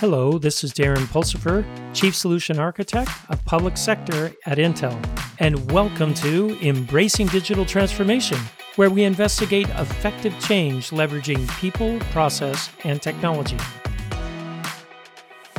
Hello, 0.00 0.38
this 0.38 0.64
is 0.64 0.72
Darren 0.72 1.04
Pulsipher, 1.08 1.62
Chief 1.92 2.16
Solution 2.16 2.58
Architect 2.58 3.10
of 3.28 3.44
Public 3.44 3.76
Sector 3.76 4.32
at 4.46 4.56
Intel, 4.56 4.98
and 5.40 5.70
welcome 5.70 6.14
to 6.14 6.56
Embracing 6.66 7.26
Digital 7.26 7.66
Transformation, 7.66 8.38
where 8.76 8.88
we 8.88 9.04
investigate 9.04 9.68
effective 9.68 10.34
change 10.40 10.88
leveraging 10.88 11.46
people, 11.58 11.98
process, 12.12 12.70
and 12.84 13.02
technology. 13.02 13.58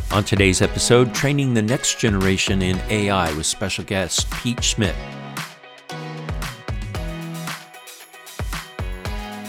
On 0.10 0.24
today's 0.24 0.64
episode, 0.64 1.14
training 1.14 1.54
the 1.54 1.62
next 1.62 2.00
generation 2.00 2.64
in 2.64 2.80
AI 2.90 3.32
with 3.34 3.46
special 3.46 3.84
guest 3.84 4.28
Pete 4.32 4.64
Schmitz. 4.64 4.98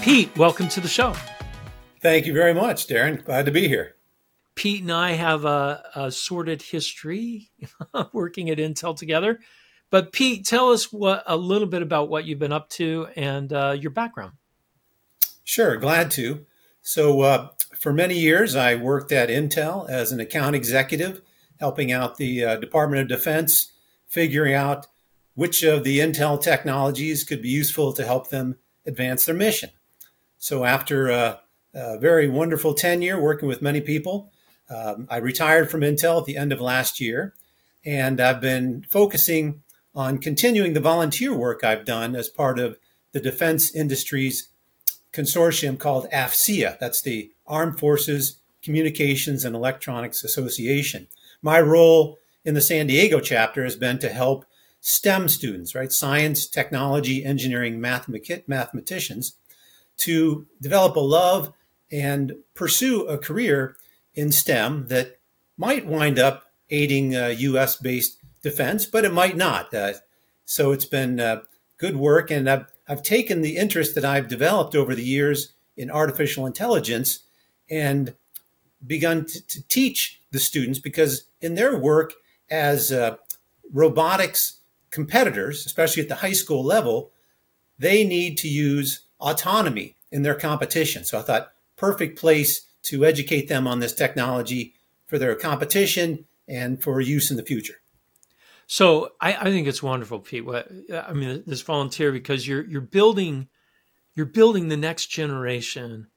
Pete, 0.03 0.37
welcome 0.37 0.69
to 0.69 0.83
the 0.83 0.89
show. 0.89 1.15
Thank 2.03 2.27
you 2.27 2.35
very 2.35 2.53
much, 2.53 2.89
Darren. 2.89 3.25
Glad 3.25 3.47
to 3.47 3.51
be 3.51 3.69
here. 3.69 3.97
Pete 4.55 4.83
and 4.83 4.93
I 4.93 5.13
have 5.13 5.45
a, 5.45 5.83
a 5.95 6.11
sordid 6.11 6.63
history 6.63 7.51
working 8.13 8.51
at 8.51 8.59
Intel 8.59 8.97
together. 8.97 9.41
But 9.91 10.13
Pete, 10.13 10.47
tell 10.47 10.71
us 10.71 10.93
what 10.93 11.23
a 11.27 11.37
little 11.37 11.69
bit 11.69 11.83
about 11.83 12.09
what 12.09 12.25
you've 12.25 12.39
been 12.39 12.53
up 12.53 12.69
to 12.71 13.09
and 13.15 13.53
uh, 13.53 13.77
your 13.79 13.91
background. 13.91 14.33
Sure, 15.45 15.77
glad 15.77 16.11
to. 16.13 16.47
So, 16.81 17.21
uh, 17.21 17.49
for 17.79 17.93
many 17.93 18.19
years, 18.19 18.57
I 18.57 18.75
worked 18.75 19.13
at 19.13 19.29
Intel 19.29 19.89
as 19.89 20.13
an 20.13 20.21
account 20.21 20.57
executive, 20.57 21.21
helping 21.61 21.93
out 21.93 22.17
the 22.17 22.45
uh, 22.45 22.57
Department 22.57 23.03
of 23.03 23.09
Defense, 23.09 23.73
figuring 24.07 24.55
out 24.55 24.87
which 25.35 25.63
of 25.63 25.85
the 25.85 25.99
Intel 25.99 26.41
technologies 26.41 27.25
could 27.25 27.43
be 27.43 27.49
useful 27.49 27.93
to 27.93 28.05
help 28.05 28.31
them 28.31 28.57
advance 28.87 29.27
their 29.27 29.35
mission. 29.35 29.71
So, 30.39 30.65
after 30.65 31.11
uh, 31.11 31.37
a 31.75 31.99
very 31.99 32.29
wonderful 32.29 32.75
tenure 32.75 33.21
working 33.21 33.49
with 33.49 33.63
many 33.63 33.81
people. 33.81 34.32
Um, 34.73 35.07
I 35.11 35.19
retired 35.19 35.71
from 35.71 35.83
Intel 35.83 36.21
at 36.21 36.25
the 36.25 36.37
end 36.37 36.53
of 36.53 36.61
last 36.61 37.01
year, 37.01 37.35
and 37.85 38.21
I've 38.21 38.41
been 38.41 38.87
focusing 38.89 39.63
on 39.95 40.19
continuing 40.19 40.73
the 40.73 40.81
volunteer 40.81 41.37
work 41.37 41.63
I've 41.63 41.85
done 41.85 42.17
as 42.17 42.29
part 42.29 42.59
of 42.59 42.79
the 43.13 43.21
defense 43.21 43.75
industries 43.75 44.49
consortium 45.13 45.79
called 45.79 46.09
AFCEA. 46.11 46.79
That's 46.79 47.03
the 47.03 47.33
Armed 47.47 47.79
Forces 47.79 48.39
Communications 48.63 49.45
and 49.45 49.55
Electronics 49.55 50.25
Association. 50.25 51.09
My 51.43 51.61
role 51.61 52.19
in 52.45 52.55
the 52.55 52.61
San 52.61 52.87
Diego 52.87 53.21
chapter 53.21 53.65
has 53.65 53.77
been 53.77 53.99
to 53.99 54.09
help 54.09 54.47
STEM 54.81 55.29
students, 55.29 55.75
right? 55.75 55.93
Science, 55.93 56.47
technology, 56.47 57.25
engineering, 57.25 57.81
mathematicians, 57.81 59.35
to 59.99 60.47
develop 60.61 60.97
a 60.97 61.01
love 61.01 61.53
and 61.91 62.33
pursue 62.55 63.07
a 63.07 63.19
career 63.19 63.77
in 64.15 64.33
STEM 64.33 64.89
that 64.89 65.19
might 65.57 65.87
wind 65.87 66.19
up 66.19 66.45
aiding 66.71 67.15
uh, 67.15 67.29
US 67.29 67.77
based 67.77 68.19
defense, 68.43 68.87
but 68.87 69.05
it 69.05 69.13
might 69.13 69.37
not. 69.37 69.73
Uh, 69.73 69.93
so 70.45 70.73
it's 70.73 70.85
been 70.85 71.21
uh, 71.21 71.43
good 71.79 71.97
work. 71.97 72.31
And 72.31 72.49
I've, 72.49 72.67
I've 72.89 73.03
taken 73.03 73.43
the 73.43 73.57
interest 73.57 73.95
that 73.95 74.05
I've 74.05 74.29
developed 74.29 74.75
over 74.75 74.95
the 74.95 75.05
years 75.05 75.53
in 75.77 75.91
artificial 75.91 76.47
intelligence 76.47 77.21
and 77.71 78.15
begun 78.87 79.25
to, 79.27 79.47
to 79.47 79.63
teach 79.69 80.21
the 80.33 80.41
students 80.41 80.79
because 80.79 81.25
in 81.41 81.55
their 81.55 81.79
work 81.79 82.15
as 82.51 82.91
uh, 82.93 83.17
robotics 83.73 84.59
competitors, 84.91 85.65
especially 85.65 86.03
at 86.03 86.09
the 86.09 86.17
high 86.17 86.33
school 86.33 86.65
level, 86.65 87.11
they 87.79 88.05
need 88.05 88.37
to 88.39 88.49
use 88.49 89.03
autonomy 89.21 89.97
in 90.11 90.23
their 90.23 90.35
competition. 90.35 91.05
So 91.05 91.19
I 91.19 91.23
thought, 91.23 91.53
perfect 91.77 92.19
place 92.19 92.67
to 92.83 93.05
educate 93.05 93.49
them 93.49 93.67
on 93.67 93.81
this 93.81 93.95
technology 93.95 94.75
for 95.07 95.19
their 95.19 95.35
competition 95.35 96.25
and 96.49 96.83
for 96.83 97.01
use 97.01 97.31
in 97.31 97.37
the 97.37 97.45
future. 97.45 97.77
So 98.67 99.13
I, 99.21 99.35
I 99.35 99.45
think 99.45 99.67
it's 99.67 99.83
wonderful, 99.83 100.21
Pete. 100.21 100.45
What, 100.45 100.69
I 100.93 101.13
mean, 101.13 101.43
this 101.47 101.63
volunteer 101.63 102.13
because 102.13 102.47
you're 102.47 102.65
you're 102.65 102.81
building 102.81 103.49
you're 104.15 104.27
building 104.27 104.69
the 104.69 104.77
next 104.77 105.07
generation 105.07 106.09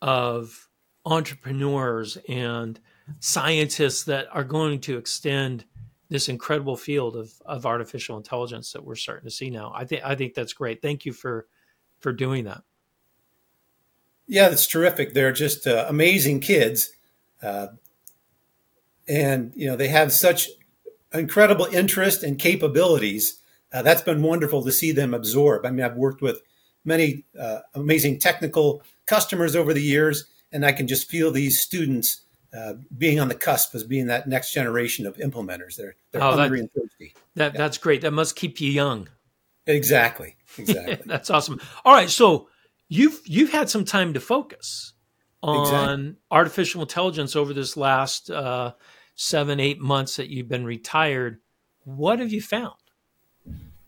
of 0.00 0.68
entrepreneurs 1.04 2.18
and 2.28 2.78
scientists 3.20 4.04
that 4.04 4.26
are 4.32 4.44
going 4.44 4.80
to 4.80 4.96
extend 4.96 5.64
this 6.08 6.28
incredible 6.28 6.76
field 6.76 7.16
of, 7.16 7.32
of 7.46 7.64
artificial 7.64 8.16
intelligence 8.16 8.72
that 8.72 8.84
we're 8.84 8.94
starting 8.94 9.24
to 9.24 9.34
see 9.34 9.50
now. 9.50 9.72
I 9.74 9.84
think 9.84 10.04
I 10.04 10.14
think 10.14 10.34
that's 10.34 10.52
great. 10.52 10.82
Thank 10.82 11.06
you 11.06 11.12
for 11.12 11.46
for 12.00 12.12
doing 12.12 12.44
that. 12.44 12.62
Yeah, 14.26 14.48
that's 14.48 14.66
terrific. 14.66 15.14
They're 15.14 15.32
just 15.32 15.66
uh, 15.66 15.86
amazing 15.88 16.40
kids, 16.40 16.92
uh, 17.42 17.68
and 19.08 19.52
you 19.54 19.66
know 19.66 19.76
they 19.76 19.88
have 19.88 20.12
such 20.12 20.48
incredible 21.12 21.66
interest 21.66 22.22
and 22.22 22.38
capabilities. 22.38 23.40
Uh, 23.72 23.82
that's 23.82 24.02
been 24.02 24.22
wonderful 24.22 24.62
to 24.64 24.72
see 24.72 24.92
them 24.92 25.14
absorb. 25.14 25.66
I 25.66 25.70
mean, 25.70 25.84
I've 25.84 25.96
worked 25.96 26.22
with 26.22 26.40
many 26.84 27.24
uh, 27.38 27.60
amazing 27.74 28.18
technical 28.18 28.82
customers 29.06 29.56
over 29.56 29.74
the 29.74 29.82
years, 29.82 30.26
and 30.52 30.64
I 30.64 30.72
can 30.72 30.86
just 30.86 31.08
feel 31.08 31.30
these 31.30 31.60
students 31.60 32.22
uh, 32.56 32.74
being 32.96 33.18
on 33.18 33.28
the 33.28 33.34
cusp 33.34 33.74
as 33.74 33.84
being 33.84 34.06
that 34.06 34.28
next 34.28 34.52
generation 34.52 35.06
of 35.06 35.16
implementers. 35.16 35.76
They're 35.76 35.96
they're 36.10 36.22
oh, 36.22 36.32
hungry 36.32 36.60
that, 36.60 36.62
and 36.62 36.70
thirsty. 36.72 37.14
That 37.34 37.54
yeah. 37.54 37.58
that's 37.58 37.78
great. 37.78 38.02
That 38.02 38.12
must 38.12 38.36
keep 38.36 38.60
you 38.60 38.70
young. 38.70 39.08
Exactly. 39.66 40.36
Exactly. 40.58 40.98
that's 41.06 41.30
awesome. 41.30 41.62
All 41.82 41.94
right, 41.94 42.10
so 42.10 42.48
you've 42.92 43.20
you've 43.24 43.50
had 43.50 43.70
some 43.70 43.84
time 43.84 44.12
to 44.12 44.20
focus 44.20 44.92
on 45.42 45.62
exactly. 45.62 46.14
artificial 46.30 46.82
intelligence 46.82 47.34
over 47.34 47.52
this 47.54 47.76
last 47.76 48.30
uh, 48.30 48.72
seven 49.14 49.58
eight 49.58 49.80
months 49.80 50.16
that 50.16 50.28
you've 50.28 50.48
been 50.48 50.64
retired. 50.64 51.40
What 51.84 52.18
have 52.18 52.32
you 52.32 52.42
found? 52.42 52.74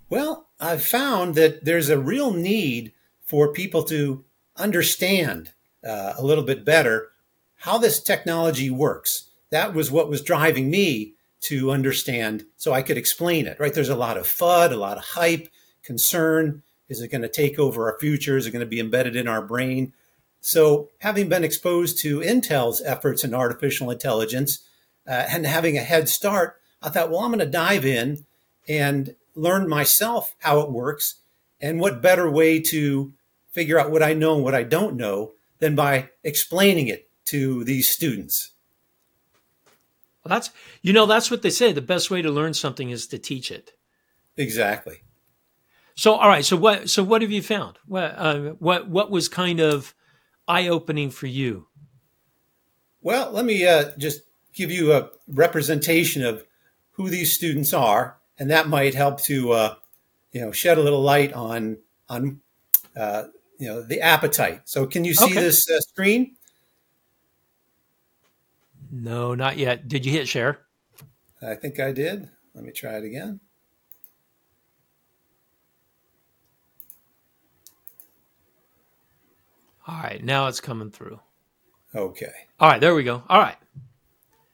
Well, 0.09 0.49
I've 0.59 0.83
found 0.83 1.35
that 1.35 1.65
there's 1.65 1.89
a 1.89 1.99
real 1.99 2.33
need 2.33 2.93
for 3.23 3.53
people 3.53 3.83
to 3.85 4.25
understand 4.57 5.53
uh, 5.87 6.15
a 6.17 6.25
little 6.25 6.45
bit 6.45 6.65
better 6.65 7.11
how 7.57 7.79
this 7.79 8.03
technology 8.03 8.71
works. 8.71 9.31
That 9.51 9.75
was 9.75 9.91
what 9.91 10.09
was 10.09 10.23
driving 10.23 10.71
me 10.71 11.15
to 11.43 11.71
understand 11.71 12.47
so 12.57 12.73
I 12.73 12.83
could 12.83 12.97
explain 12.97 13.47
it, 13.47 13.61
right? 13.61 13.73
There's 13.73 13.89
a 13.91 13.97
lot 13.97 14.17
of 14.17 14.27
FUD, 14.27 14.73
a 14.73 14.77
lot 14.77 14.97
of 14.97 15.05
hype, 15.05 15.49
concern, 15.83 16.63
is 16.89 17.01
it 17.01 17.11
going 17.11 17.23
to 17.23 17.29
take 17.29 17.59
over 17.59 17.91
our 17.91 17.99
future? 17.99 18.37
Is 18.37 18.47
it 18.47 18.51
going 18.51 18.61
to 18.61 18.67
be 18.67 18.81
embedded 18.81 19.17
in 19.17 19.29
our 19.29 19.43
brain? 19.43 19.93
So, 20.41 20.91
having 20.99 21.29
been 21.29 21.45
exposed 21.45 21.99
to 22.01 22.21
Intel's 22.21 22.83
efforts 22.83 23.25
in 23.25 23.33
artificial 23.33 23.91
intelligence 23.91 24.61
uh, 25.09 25.25
and 25.31 25.47
having 25.47 25.79
a 25.79 25.83
head 25.83 26.09
start, 26.09 26.61
I 26.83 26.91
thought, 26.91 27.11
well, 27.11 27.21
I'm 27.21 27.31
going 27.31 27.39
to 27.39 27.47
dive 27.47 27.87
in 27.87 28.27
and 28.69 29.15
learn 29.35 29.69
myself 29.69 30.35
how 30.41 30.61
it 30.61 30.71
works. 30.71 31.15
And 31.61 31.81
what 31.81 32.03
better 32.03 32.31
way 32.31 32.61
to 32.61 33.15
figure 33.53 33.79
out 33.79 33.91
what 33.91 34.03
I 34.03 34.13
know 34.13 34.35
and 34.35 34.45
what 34.45 34.55
I 34.55 34.65
don't 34.65 34.97
know 34.97 35.33
than 35.61 35.75
by 35.75 36.11
explaining 36.23 36.89
it 36.89 37.09
to 37.27 37.65
these 37.65 37.89
students? 37.89 38.51
Well, 40.23 40.37
that's, 40.37 40.51
you 40.83 40.93
know, 40.93 41.07
that's 41.07 41.31
what 41.31 41.41
they 41.41 41.51
say. 41.51 41.73
The 41.73 41.81
best 41.81 42.11
way 42.11 42.21
to 42.21 42.31
learn 42.31 42.53
something 42.53 42.91
is 42.91 43.07
to 43.07 43.19
teach 43.19 43.51
it. 43.51 43.73
Exactly. 44.37 45.04
So, 45.95 46.15
all 46.15 46.29
right. 46.29 46.45
So, 46.45 46.57
what? 46.57 46.91
So, 46.91 47.03
what 47.05 47.23
have 47.23 47.31
you 47.31 47.43
found? 47.43 47.79
What? 47.87 48.15
Uh, 48.17 48.39
what? 48.59 48.89
What 48.89 49.11
was 49.11 49.29
kind 49.29 49.61
of 49.61 49.95
eye 50.49 50.69
opening 50.69 51.11
for 51.11 51.27
you? 51.27 51.69
Well, 53.01 53.31
let 53.33 53.45
me 53.45 53.67
uh, 53.67 53.91
just 53.97 54.23
give 54.53 54.71
you 54.71 54.93
a 54.93 55.11
representation 55.29 56.25
of 56.25 56.45
who 56.93 57.11
these 57.11 57.33
students 57.33 57.73
are, 57.73 58.17
and 58.39 58.51
that 58.51 58.69
might 58.69 58.95
help 58.95 59.21
to 59.23 59.53
uh, 59.53 59.75
you 60.33 60.41
know 60.41 60.51
shed 60.51 60.79
a 60.79 60.83
little 60.83 61.03
light 61.03 61.33
on 61.33 61.79
on 62.09 62.41
uh, 62.97 63.25
you 63.59 63.69
know 63.69 63.81
the 63.83 64.01
appetite. 64.01 64.63
So, 64.65 64.87
can 64.87 65.05
you 65.05 65.15
see 65.15 65.27
okay. 65.27 65.35
this 65.35 65.71
uh, 65.71 65.79
screen? 65.81 66.35
No, 68.91 69.35
not 69.35 69.59
yet. 69.59 69.87
Did 69.87 70.05
you 70.05 70.13
hit 70.13 70.29
share? 70.29 70.61
I 71.41 71.55
think 71.55 71.79
I 71.79 71.93
did. 71.93 72.29
Let 72.55 72.65
me 72.65 72.73
try 72.73 72.97
it 72.97 73.05
again. 73.05 73.41
All 79.87 80.03
right, 80.03 80.23
now 80.23 80.47
it's 80.47 80.61
coming 80.61 80.91
through. 80.91 81.21
Okay. 81.95 82.33
All 82.59 82.71
right, 82.71 82.81
there 82.81 82.95
we 82.95 83.05
go. 83.05 83.23
All 83.29 83.39
right. 83.39 83.57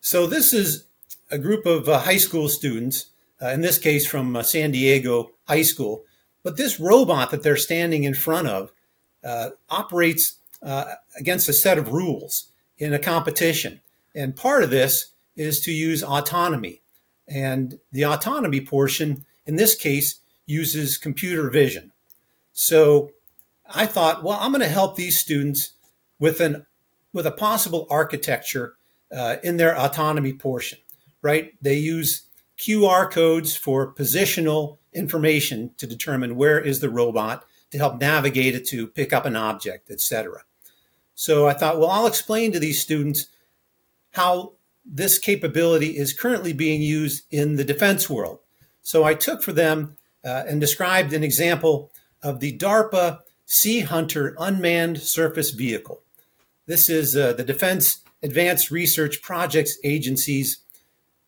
So 0.00 0.27
this 0.27 0.53
is 0.53 0.87
a 1.31 1.38
group 1.38 1.67
of 1.67 1.88
uh, 1.88 2.00
high 2.00 2.17
school 2.17 2.49
students, 2.49 3.06
uh, 3.41 3.49
in 3.49 3.61
this 3.61 3.79
case 3.79 4.06
from 4.06 4.35
uh, 4.35 4.43
San 4.43 4.73
Diego 4.73 5.31
High 5.47 5.62
School. 5.62 6.05
But 6.43 6.56
this 6.56 6.81
robot 6.81 7.31
that 7.31 7.43
they're 7.43 7.56
standing 7.56 8.05
in 8.05 8.15
front 8.15 8.49
of 8.49 8.73
uh, 9.23 9.50
operates 9.69 10.37
uh, 10.62 10.94
against 11.19 11.49
a 11.49 11.53
set 11.53 11.79
of 11.79 11.93
rules 11.93 12.50
in 12.79 12.93
a 12.93 12.99
competition. 12.99 13.81
And 14.15 14.35
part 14.35 14.62
of 14.62 14.71
this 14.71 15.12
is 15.37 15.61
to 15.61 15.73
use 15.73 16.03
autonomy. 16.03 16.83
And 17.29 17.79
the 17.93 18.05
autonomy 18.05 18.61
portion, 18.61 19.25
in 19.47 19.56
this 19.56 19.75
case, 19.75 20.21
uses 20.47 20.99
computer 20.99 21.49
vision. 21.50 21.93
So 22.53 23.12
I 23.72 23.87
thought, 23.87 24.22
well, 24.22 24.38
I'm 24.40 24.52
going 24.52 24.61
to 24.62 24.69
help 24.69 24.96
these 24.96 25.19
students 25.19 25.72
with 26.19 26.40
an 26.40 26.67
with 27.12 27.26
a 27.26 27.32
possible 27.32 27.87
architecture 27.90 28.76
uh, 29.12 29.37
in 29.43 29.56
their 29.56 29.76
autonomy 29.76 30.32
portion, 30.32 30.78
right? 31.22 31.52
They 31.61 31.75
use 31.75 32.22
QR 32.56 33.11
codes 33.11 33.56
for 33.56 33.93
positional 33.93 34.78
information 34.93 35.72
to 35.78 35.87
determine 35.87 36.37
where 36.37 36.61
is 36.61 36.81
the 36.81 36.90
robot 36.90 37.44
to 37.70 37.78
help 37.78 38.00
navigate 38.00 38.55
it 38.55 38.67
to 38.67 38.87
pick 38.87 39.12
up 39.12 39.25
an 39.25 39.34
object, 39.34 39.90
etc. 39.90 40.43
So 41.14 41.46
I 41.46 41.52
thought, 41.52 41.78
well, 41.78 41.90
I'll 41.90 42.06
explain 42.06 42.52
to 42.52 42.61
these 42.61 42.81
students 42.81 43.26
how 44.12 44.52
this 44.84 45.19
capability 45.19 45.96
is 45.96 46.12
currently 46.12 46.52
being 46.52 46.82
used 46.82 47.25
in 47.31 47.56
the 47.56 47.64
defense 47.64 48.08
world. 48.08 48.40
So 48.82 49.05
I 49.05 49.14
took 49.14 49.43
for 49.43 49.52
them 49.52 49.96
uh, 50.25 50.44
and 50.49 50.61
described 50.61 51.12
an 51.12 51.23
example 51.23 51.90
of 52.23 52.40
the 52.40 52.56
DARPA 52.56 53.20
Sea 53.52 53.81
Hunter 53.81 54.37
unmanned 54.38 55.02
surface 55.02 55.50
vehicle. 55.50 56.02
This 56.67 56.88
is 56.88 57.17
uh, 57.17 57.32
the 57.32 57.43
Defense 57.43 57.99
Advanced 58.23 58.70
Research 58.70 59.23
Projects 59.23 59.76
Agency's 59.82 60.58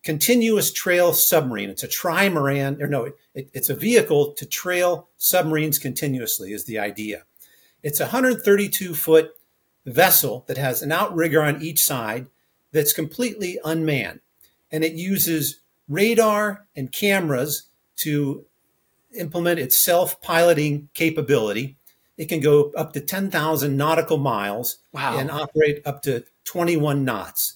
continuous 0.05 0.71
trail 0.71 1.11
submarine. 1.11 1.69
It's 1.69 1.83
a 1.83 1.87
trimaran, 1.89 2.81
or 2.81 2.87
no, 2.87 3.11
it, 3.35 3.49
it's 3.53 3.69
a 3.69 3.75
vehicle 3.75 4.31
to 4.35 4.45
trail 4.45 5.09
submarines 5.17 5.77
continuously, 5.77 6.53
is 6.53 6.63
the 6.63 6.79
idea. 6.79 7.23
It's 7.83 7.99
a 7.99 8.05
132 8.05 8.95
foot 8.95 9.31
vessel 9.85 10.45
that 10.47 10.57
has 10.57 10.81
an 10.81 10.93
outrigger 10.93 11.43
on 11.43 11.61
each 11.61 11.83
side 11.83 12.27
that's 12.71 12.93
completely 12.93 13.59
unmanned. 13.65 14.21
And 14.71 14.85
it 14.85 14.93
uses 14.93 15.59
radar 15.89 16.67
and 16.73 16.89
cameras 16.89 17.63
to 17.97 18.45
implement 19.13 19.59
its 19.59 19.77
self 19.77 20.21
piloting 20.21 20.87
capability. 20.93 21.75
It 22.17 22.29
can 22.29 22.39
go 22.39 22.71
up 22.75 22.93
to 22.93 22.99
10,000 22.99 23.75
nautical 23.75 24.17
miles 24.17 24.77
wow. 24.91 25.17
and 25.17 25.31
operate 25.31 25.81
up 25.85 26.01
to 26.03 26.25
21 26.45 27.03
knots. 27.03 27.55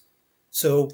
So 0.49 0.91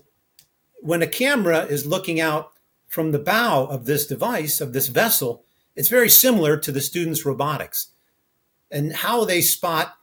when 0.81 1.01
a 1.01 1.07
camera 1.07 1.59
is 1.59 1.85
looking 1.85 2.19
out 2.19 2.51
from 2.87 3.11
the 3.11 3.19
bow 3.19 3.65
of 3.65 3.85
this 3.85 4.05
device, 4.05 4.59
of 4.59 4.73
this 4.73 4.87
vessel, 4.87 5.43
it's 5.75 5.89
very 5.89 6.09
similar 6.09 6.57
to 6.57 6.71
the 6.71 6.81
students' 6.81 7.25
robotics 7.25 7.87
and 8.69 8.93
how 8.93 9.23
they 9.23 9.41
spot 9.41 9.97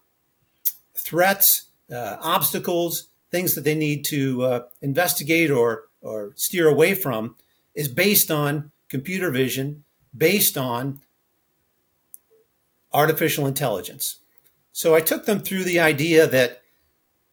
threats, 0.95 1.67
uh, 1.93 2.17
obstacles, 2.21 3.09
things 3.31 3.55
that 3.55 3.65
they 3.65 3.75
need 3.75 4.05
to 4.07 4.43
uh, 4.43 4.61
investigate 4.81 5.51
or, 5.51 5.85
or 6.01 6.33
steer 6.37 6.69
away 6.69 6.95
from 6.95 7.37
is 7.75 7.89
based 7.89 8.31
on 8.31 8.71
computer 8.89 9.31
vision, 9.31 9.85
based 10.17 10.57
on 10.57 11.01
artificial 12.93 13.47
intelligence. 13.47 14.17
So 14.73 14.95
I 14.95 15.01
took 15.01 15.27
them 15.27 15.41
through 15.41 15.65
the 15.65 15.81
idea 15.81 16.27
that 16.27 16.63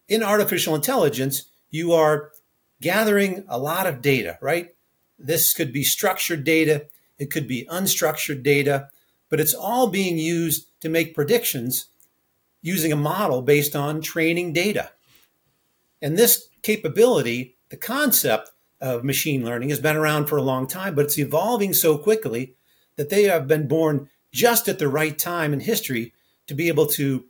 in 0.07 0.23
artificial 0.23 0.75
intelligence, 0.75 1.49
you 1.69 1.93
are 1.93 2.31
gathering 2.81 3.43
a 3.47 3.57
lot 3.57 3.87
of 3.87 4.01
data, 4.01 4.37
right? 4.41 4.75
This 5.19 5.53
could 5.53 5.73
be 5.73 5.83
structured 5.83 6.43
data, 6.43 6.85
it 7.17 7.31
could 7.31 7.47
be 7.47 7.67
unstructured 7.71 8.43
data, 8.43 8.89
but 9.29 9.39
it's 9.39 9.53
all 9.53 9.87
being 9.87 10.17
used 10.17 10.67
to 10.81 10.89
make 10.89 11.15
predictions 11.15 11.87
using 12.61 12.91
a 12.91 12.97
model 12.97 13.41
based 13.41 13.75
on 13.75 14.01
training 14.01 14.53
data. 14.53 14.91
And 16.01 16.17
this 16.17 16.49
capability, 16.61 17.55
the 17.69 17.77
concept 17.77 18.51
of 18.79 19.03
machine 19.03 19.43
learning, 19.43 19.69
has 19.69 19.79
been 19.79 19.95
around 19.95 20.27
for 20.27 20.37
a 20.37 20.43
long 20.43 20.67
time, 20.67 20.95
but 20.95 21.05
it's 21.05 21.17
evolving 21.17 21.73
so 21.73 21.97
quickly 21.97 22.55
that 22.95 23.09
they 23.09 23.23
have 23.23 23.47
been 23.47 23.67
born 23.67 24.09
just 24.31 24.67
at 24.67 24.79
the 24.79 24.87
right 24.87 25.17
time 25.17 25.53
in 25.53 25.59
history 25.59 26.13
to 26.47 26.53
be 26.53 26.67
able 26.67 26.85
to 26.85 27.25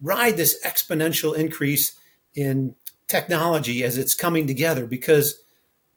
ride 0.00 0.36
this 0.36 0.58
exponential 0.64 1.36
increase 1.36 1.98
in 2.34 2.74
technology 3.08 3.82
as 3.82 3.96
it's 3.96 4.14
coming 4.14 4.46
together 4.46 4.86
because 4.86 5.40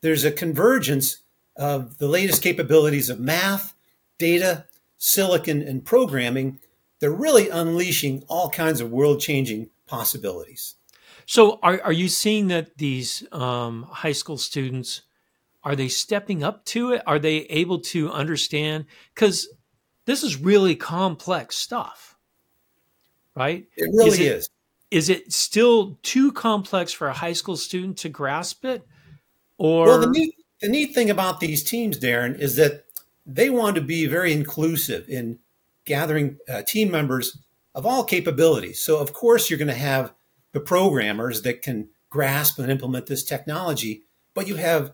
there's 0.01 0.23
a 0.23 0.31
convergence 0.31 1.17
of 1.55 1.97
the 1.97 2.07
latest 2.07 2.41
capabilities 2.41 3.09
of 3.09 3.19
math, 3.19 3.73
data, 4.17 4.65
silicon, 4.97 5.61
and 5.61 5.85
programming. 5.85 6.59
They're 6.99 7.11
really 7.11 7.49
unleashing 7.49 8.23
all 8.27 8.49
kinds 8.49 8.79
of 8.79 8.91
world 8.91 9.19
changing 9.19 9.69
possibilities. 9.85 10.75
So, 11.25 11.59
are, 11.61 11.81
are 11.83 11.93
you 11.93 12.07
seeing 12.07 12.47
that 12.47 12.77
these 12.77 13.23
um, 13.31 13.83
high 13.83 14.13
school 14.13 14.37
students 14.37 15.01
are 15.63 15.75
they 15.75 15.89
stepping 15.89 16.43
up 16.43 16.63
to 16.65 16.93
it? 16.93 17.01
Are 17.05 17.19
they 17.19 17.39
able 17.41 17.79
to 17.79 18.09
understand? 18.11 18.85
Because 19.13 19.49
this 20.09 20.23
is 20.23 20.37
really 20.37 20.75
complex 20.75 21.55
stuff, 21.55 22.17
right? 23.35 23.67
It 23.75 23.89
really 23.93 24.09
is. 24.09 24.19
It, 24.19 24.27
is 24.27 24.49
is 24.91 25.09
it 25.09 25.31
still 25.31 25.99
too 26.01 26.31
complex 26.31 26.91
for 26.91 27.07
a 27.07 27.13
high 27.13 27.33
school 27.33 27.55
student 27.55 27.97
to 27.99 28.09
grasp 28.09 28.65
it? 28.65 28.87
Or 29.57 29.85
well, 29.85 29.99
the 29.99 30.07
neat 30.07 30.35
the 30.61 30.69
neat 30.69 30.95
thing 30.95 31.09
about 31.09 31.39
these 31.39 31.63
teams, 31.63 31.99
Darren, 31.99 32.37
is 32.37 32.55
that 32.55 32.85
they 33.25 33.49
want 33.49 33.75
to 33.75 33.81
be 33.81 34.07
very 34.07 34.33
inclusive 34.33 35.07
in 35.07 35.39
gathering 35.85 36.37
uh, 36.49 36.63
team 36.63 36.89
members 36.89 37.37
of 37.75 37.85
all 37.85 38.03
capabilities. 38.03 38.81
So, 38.81 38.97
of 38.99 39.13
course, 39.13 39.49
you're 39.49 39.59
going 39.59 39.67
to 39.67 39.73
have 39.73 40.13
the 40.51 40.59
programmers 40.59 41.43
that 41.43 41.61
can 41.61 41.89
grasp 42.09 42.57
and 42.57 42.71
implement 42.71 43.05
this 43.05 43.23
technology, 43.23 44.03
but 44.33 44.47
you 44.47 44.55
have 44.55 44.93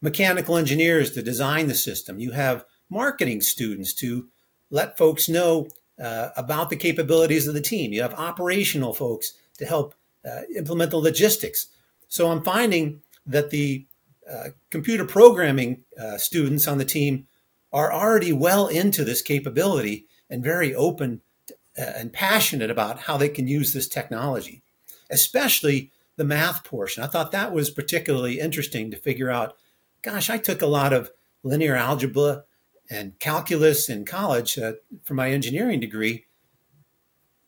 mechanical 0.00 0.56
engineers 0.56 1.12
to 1.12 1.22
design 1.22 1.68
the 1.68 1.74
system. 1.74 2.18
You 2.18 2.32
have 2.32 2.64
marketing 2.90 3.40
students 3.40 3.94
to 3.94 4.28
let 4.70 4.98
folks 4.98 5.28
know 5.28 5.68
uh, 6.00 6.30
about 6.36 6.70
the 6.70 6.76
capabilities 6.76 7.46
of 7.46 7.54
the 7.54 7.60
team. 7.60 7.92
You 7.92 8.02
have 8.02 8.14
operational 8.14 8.94
folks 8.94 9.32
to 9.58 9.66
help 9.66 9.94
uh, 10.24 10.42
implement 10.54 10.90
the 10.90 10.98
logistics. 10.98 11.68
So 12.08 12.30
I'm 12.30 12.42
finding 12.42 13.02
that 13.26 13.50
the 13.50 13.86
uh, 14.30 14.48
computer 14.70 15.04
programming 15.04 15.84
uh, 16.00 16.18
students 16.18 16.68
on 16.68 16.78
the 16.78 16.84
team 16.84 17.26
are 17.72 17.92
already 17.92 18.32
well 18.32 18.66
into 18.66 19.04
this 19.04 19.22
capability 19.22 20.06
and 20.30 20.42
very 20.42 20.74
open 20.74 21.20
to, 21.46 21.54
uh, 21.78 21.92
and 21.96 22.12
passionate 22.12 22.70
about 22.70 23.00
how 23.00 23.16
they 23.16 23.28
can 23.28 23.46
use 23.46 23.72
this 23.72 23.88
technology, 23.88 24.62
especially 25.10 25.90
the 26.16 26.24
math 26.24 26.64
portion. 26.64 27.02
I 27.02 27.06
thought 27.06 27.32
that 27.32 27.52
was 27.52 27.70
particularly 27.70 28.40
interesting 28.40 28.90
to 28.90 28.96
figure 28.96 29.30
out. 29.30 29.56
Gosh, 30.02 30.30
I 30.30 30.38
took 30.38 30.62
a 30.62 30.66
lot 30.66 30.92
of 30.92 31.10
linear 31.42 31.74
algebra 31.74 32.44
and 32.90 33.18
calculus 33.18 33.88
in 33.88 34.04
college 34.04 34.58
uh, 34.58 34.72
for 35.02 35.14
my 35.14 35.30
engineering 35.30 35.80
degree. 35.80 36.24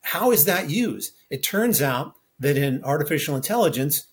How 0.03 0.31
is 0.33 0.45
that 0.45 0.71
used? 0.71 1.15
It 1.31 1.43
turns 1.43 1.81
out 1.81 2.15
that 2.39 2.57
in 2.57 2.83
artificial 2.85 3.37
intelligence, 3.37 4.07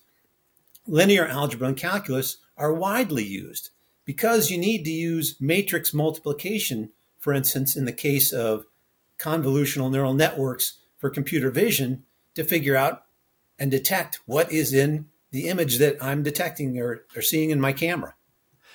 linear 0.86 1.26
algebra 1.26 1.68
and 1.68 1.76
calculus 1.76 2.38
are 2.56 2.72
widely 2.72 3.24
used 3.24 3.70
because 4.04 4.50
you 4.50 4.58
need 4.58 4.84
to 4.84 4.90
use 4.90 5.36
matrix 5.40 5.92
multiplication, 5.92 6.90
for 7.18 7.32
instance, 7.32 7.76
in 7.76 7.84
the 7.84 7.92
case 7.92 8.32
of 8.32 8.64
convolutional 9.18 9.90
neural 9.90 10.14
networks 10.14 10.78
for 10.96 11.10
computer 11.10 11.50
vision 11.50 12.04
to 12.34 12.44
figure 12.44 12.76
out 12.76 13.04
and 13.58 13.70
detect 13.70 14.20
what 14.26 14.50
is 14.52 14.72
in 14.72 15.06
the 15.30 15.48
image 15.48 15.78
that 15.78 16.02
I'm 16.02 16.22
detecting 16.22 16.78
or, 16.78 17.04
or 17.14 17.22
seeing 17.22 17.50
in 17.50 17.60
my 17.60 17.72
camera. 17.72 18.14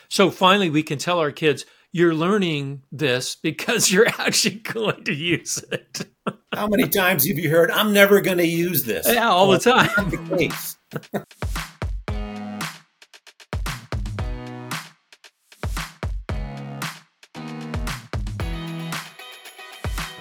So 0.08 0.30
finally, 0.30 0.70
we 0.70 0.84
can 0.84 1.00
tell 1.00 1.20
our 1.20 1.32
kids 1.32 1.66
you're 1.94 2.16
learning 2.16 2.82
this 2.92 3.36
because 3.36 3.92
you're 3.92 4.08
actually 4.20 4.56
going 4.56 5.04
to 5.06 5.14
use 5.14 5.64
it. 5.72 6.08
How 6.52 6.68
many 6.68 6.90
times 6.90 7.28
have 7.28 7.38
you 7.38 7.50
heard, 7.50 7.72
I'm 7.72 7.94
never 7.94 8.20
going 8.20 8.40
to 8.40 8.48
use 8.48 8.84
this? 8.84 9.08
Yeah, 9.08 9.30
all 9.30 9.48
well, 9.48 9.60
the 9.60 9.72
time. 9.72 10.10
The 10.10 10.38
case. 10.38 10.78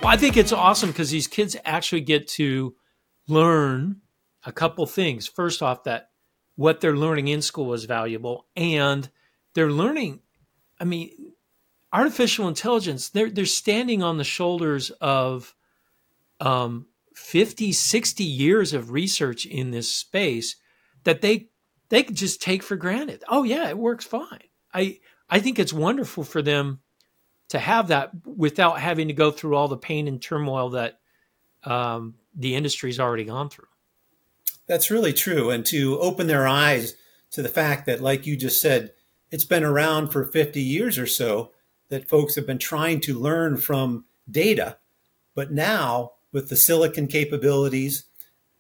Well, 0.03 0.11
I 0.11 0.17
think 0.17 0.37
it's 0.37 0.53
awesome 0.53 0.91
because 0.91 1.13
these 1.13 1.29
kids 1.29 1.57
actually 1.65 2.01
get 2.01 2.27
to 2.31 2.75
learn 3.29 4.01
a 4.45 4.51
couple 4.51 4.85
things. 4.85 5.29
First 5.29 5.63
off, 5.63 5.85
that 5.85 6.11
what 6.57 6.81
they're 6.81 6.97
learning 6.97 7.29
in 7.29 7.41
school 7.41 7.73
is 7.73 7.85
valuable, 7.85 8.49
and 8.57 9.09
they're 9.55 9.71
learning. 9.71 10.19
I 10.81 10.85
mean, 10.87 11.32
artificial 11.93 12.49
intelligence 12.49 13.09
they're 13.11 13.31
they're 13.31 13.47
standing 13.47 14.03
on 14.03 14.17
the 14.17 14.25
shoulders 14.25 14.91
of 15.01 15.55
um, 16.41 16.87
50 17.15 17.73
60 17.73 18.25
years 18.25 18.73
of 18.73 18.91
research 18.91 19.47
in 19.47 19.71
this 19.71 19.93
space 19.93 20.57
that 21.05 21.21
they 21.21 21.49
they 21.89 22.03
can 22.03 22.15
just 22.15 22.41
take 22.41 22.63
for 22.63 22.77
granted. 22.77 23.23
Oh 23.29 23.43
yeah 23.43 23.69
it 23.69 23.79
works 23.79 24.05
fine. 24.05 24.45
I 24.73 24.99
i 25.29 25.39
think 25.39 25.59
it's 25.59 25.73
wonderful 25.73 26.25
for 26.25 26.43
them 26.43 26.81
to 27.51 27.59
have 27.59 27.89
that 27.89 28.11
without 28.25 28.81
having 28.81 29.09
to 29.09 29.15
go 29.15 29.31
through 29.31 29.55
all 29.57 29.69
the 29.69 29.77
pain 29.77 30.09
and 30.09 30.23
turmoil 30.23 30.71
that 30.71 31.01
um, 31.65 32.15
the 32.35 32.55
industry's 32.55 32.99
already 32.99 33.25
gone 33.25 33.51
through. 33.51 33.67
That's 34.67 34.91
really 34.91 35.13
true. 35.13 35.51
And 35.51 35.67
to 35.67 35.99
open 36.01 36.29
their 36.29 36.49
eyes 36.49 36.95
to 37.33 37.43
the 37.43 37.51
fact 37.51 37.85
that 37.87 38.01
like 38.01 38.27
you 38.27 38.37
just 38.37 38.61
said 38.61 38.93
it's 39.31 39.45
been 39.45 39.65
around 39.65 40.09
for 40.09 40.25
50 40.25 40.61
years 40.63 40.99
or 40.99 41.07
so 41.07 41.53
that 41.93 42.09
folks 42.09 42.37
have 42.37 42.47
been 42.47 42.57
trying 42.57 42.99
to 42.99 43.19
learn 43.19 43.55
from 43.59 44.07
data. 44.29 44.79
But 45.35 45.53
now, 45.53 46.13
with 46.33 46.49
the 46.49 46.57
silicon 46.57 47.07
capabilities 47.07 48.05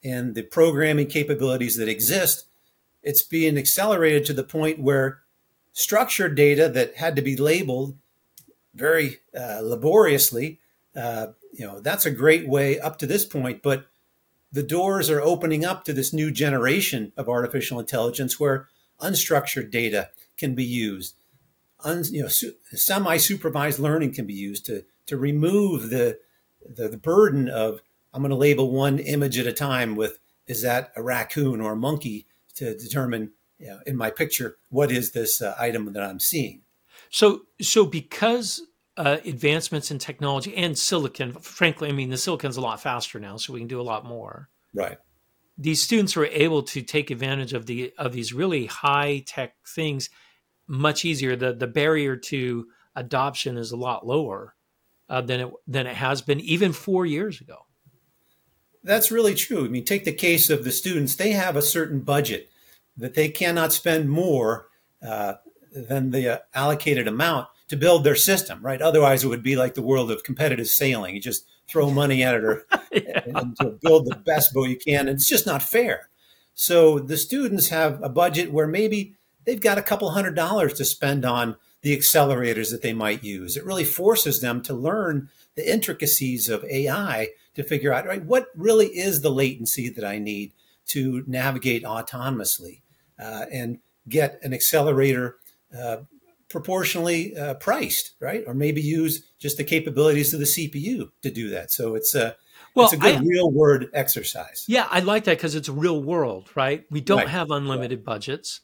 and 0.04 0.34
the 0.34 0.42
programming 0.42 1.06
capabilities 1.06 1.76
that 1.76 1.88
exist, 1.88 2.44
it's 3.02 3.22
being 3.22 3.56
accelerated 3.56 4.26
to 4.26 4.34
the 4.34 4.44
point 4.44 4.80
where 4.80 5.20
structured 5.72 6.34
data 6.34 6.68
that 6.68 6.96
had 6.96 7.16
to 7.16 7.22
be 7.22 7.34
labeled 7.34 7.96
very 8.74 9.20
uh, 9.34 9.60
laboriously, 9.62 10.60
uh, 10.94 11.28
you 11.54 11.66
know, 11.66 11.80
that's 11.80 12.04
a 12.04 12.10
great 12.10 12.46
way 12.46 12.78
up 12.78 12.98
to 12.98 13.06
this 13.06 13.24
point. 13.24 13.62
But 13.62 13.86
the 14.52 14.62
doors 14.62 15.08
are 15.08 15.22
opening 15.22 15.64
up 15.64 15.86
to 15.86 15.94
this 15.94 16.12
new 16.12 16.30
generation 16.30 17.14
of 17.16 17.30
artificial 17.30 17.80
intelligence 17.80 18.38
where 18.38 18.68
unstructured 19.00 19.70
data 19.70 20.10
can 20.36 20.54
be 20.54 20.64
used. 20.64 21.14
Un, 21.84 22.04
you 22.10 22.22
know, 22.22 22.28
su- 22.28 22.54
semi-supervised 22.72 23.78
learning 23.78 24.14
can 24.14 24.26
be 24.26 24.34
used 24.34 24.66
to 24.66 24.84
to 25.06 25.16
remove 25.16 25.90
the, 25.90 26.18
the 26.68 26.88
the 26.88 26.96
burden 26.96 27.48
of 27.48 27.80
I'm 28.12 28.22
going 28.22 28.30
to 28.30 28.36
label 28.36 28.70
one 28.70 28.98
image 28.98 29.38
at 29.38 29.46
a 29.46 29.52
time 29.52 29.96
with 29.96 30.18
is 30.46 30.62
that 30.62 30.92
a 30.96 31.02
raccoon 31.02 31.60
or 31.60 31.72
a 31.72 31.76
monkey 31.76 32.26
to 32.54 32.76
determine 32.76 33.32
you 33.58 33.68
know, 33.68 33.80
in 33.86 33.96
my 33.96 34.10
picture 34.10 34.56
what 34.68 34.90
is 34.90 35.12
this 35.12 35.40
uh, 35.40 35.54
item 35.58 35.92
that 35.92 36.02
I'm 36.02 36.20
seeing. 36.20 36.62
So 37.10 37.42
so 37.60 37.84
because 37.84 38.62
uh, 38.96 39.18
advancements 39.24 39.90
in 39.90 39.98
technology 39.98 40.54
and 40.54 40.78
silicon, 40.78 41.32
frankly, 41.32 41.88
I 41.88 41.92
mean 41.92 42.10
the 42.10 42.16
silicon's 42.16 42.56
a 42.56 42.60
lot 42.60 42.80
faster 42.80 43.18
now, 43.18 43.36
so 43.36 43.52
we 43.52 43.60
can 43.60 43.68
do 43.68 43.80
a 43.80 43.82
lot 43.82 44.04
more. 44.04 44.48
Right 44.74 44.98
these 45.58 45.82
students 45.82 46.16
were 46.16 46.26
able 46.26 46.62
to 46.62 46.82
take 46.82 47.10
advantage 47.10 47.52
of 47.52 47.66
the 47.66 47.92
of 47.98 48.12
these 48.12 48.32
really 48.32 48.66
high 48.66 49.22
tech 49.26 49.54
things 49.66 50.10
much 50.66 51.04
easier. 51.04 51.37
The 51.37 51.52
the 51.52 51.66
barrier 51.66 52.16
to 52.16 52.66
adoption 52.95 53.57
is 53.57 53.73
a 53.73 53.76
lot 53.76 54.07
lower 54.07 54.54
uh, 55.09 55.21
than 55.21 55.40
it 55.40 55.52
than 55.66 55.87
it 55.87 55.97
has 55.97 56.23
been 56.23 56.40
even 56.40 56.73
four 56.73 57.07
years 57.07 57.40
ago. 57.40 57.66
That's 58.85 59.12
really 59.12 59.35
true. 59.35 59.64
I 59.64 59.69
mean, 59.69 59.85
take 59.85 60.04
the 60.04 60.12
case 60.12 60.50
of 60.50 60.64
the 60.64 60.73
students; 60.73 61.14
they 61.14 61.33
have 61.33 61.57
a 61.57 61.62
certain 61.62 62.00
budget 62.00 62.50
that 62.97 63.14
they 63.14 63.28
cannot 63.28 63.73
spend 63.73 64.11
more 64.11 64.69
uh, 65.07 65.35
than 65.73 66.11
the 66.11 66.35
uh, 66.35 66.38
allocated 66.54 67.09
amount 67.09 67.49
to 67.69 67.76
build 67.76 68.04
their 68.04 68.16
system. 68.16 68.61
Right? 68.62 68.83
Otherwise, 68.83 69.25
it 69.25 69.28
would 69.28 69.42
be 69.42 69.57
like 69.57 69.75
the 69.75 69.83
world 69.83 70.11
of 70.11 70.25
competitive 70.25 70.69
sailing. 70.69 71.14
You 71.14 71.21
just 71.21 71.47
throw 71.69 71.90
money 71.90 72.23
at 72.23 72.35
it 72.35 72.45
or 72.45 72.66
yeah. 72.92 73.23
and 73.35 73.57
to 73.59 73.78
build 73.83 74.07
the 74.07 74.16
best 74.16 74.52
boat 74.52 74.69
you 74.69 74.76
can. 74.76 75.09
And 75.09 75.11
it's 75.11 75.28
just 75.28 75.47
not 75.47 75.62
fair. 75.62 76.09
So 76.54 76.99
the 76.99 77.16
students 77.16 77.69
have 77.69 78.02
a 78.02 78.09
budget 78.09 78.52
where 78.52 78.66
maybe 78.66 79.14
they've 79.44 79.61
got 79.61 79.78
a 79.78 79.82
couple 79.82 80.11
hundred 80.11 80.34
dollars 80.34 80.75
to 80.75 80.84
spend 80.84 81.25
on 81.25 81.56
the 81.82 81.96
accelerators 81.96 82.70
that 82.70 82.82
they 82.82 82.92
might 82.92 83.25
use. 83.25 83.56
It 83.56 83.64
really 83.64 83.84
forces 83.84 84.40
them 84.40 84.62
to 84.62 84.75
learn 84.75 85.28
the 85.56 85.70
intricacies 85.70 86.49
of 86.49 86.64
AI 86.64 87.28
to 87.54 87.62
figure 87.62 87.92
out 87.92 88.06
right 88.06 88.25
what 88.25 88.49
really 88.56 88.87
is 88.87 89.20
the 89.20 89.30
latency 89.30 89.90
that 89.90 90.04
I 90.04 90.18
need 90.18 90.52
to 90.87 91.22
navigate 91.26 91.84
autonomously 91.84 92.80
uh, 93.18 93.46
and 93.52 93.78
get 94.08 94.38
an 94.42 94.54
accelerator 94.54 95.37
uh, 95.76 95.99
proportionally 96.49 97.37
uh, 97.37 97.54
priced, 97.54 98.12
right? 98.20 98.44
Or 98.46 98.54
maybe 98.54 98.80
use 98.80 99.25
just 99.38 99.56
the 99.56 99.64
capabilities 99.64 100.34
of 100.34 100.40
the 100.40 100.46
CPU 100.46 101.11
to 101.22 101.30
do 101.30 101.50
that. 101.50 101.70
So 101.72 101.94
it's 101.94 102.14
a 102.14 102.37
well, 102.75 102.87
it's 102.87 102.94
a 102.94 102.99
good 102.99 103.16
I, 103.16 103.20
real 103.20 103.50
world 103.50 103.84
exercise. 103.92 104.64
Yeah, 104.66 104.87
I 104.90 105.00
like 105.00 105.25
that 105.25 105.37
because 105.37 105.54
it's 105.54 105.68
real 105.68 106.02
world, 106.02 106.50
right? 106.54 106.84
We 106.90 107.00
don't 107.00 107.18
right. 107.18 107.28
have 107.28 107.50
unlimited 107.50 108.00
right. 108.00 108.04
budgets, 108.04 108.61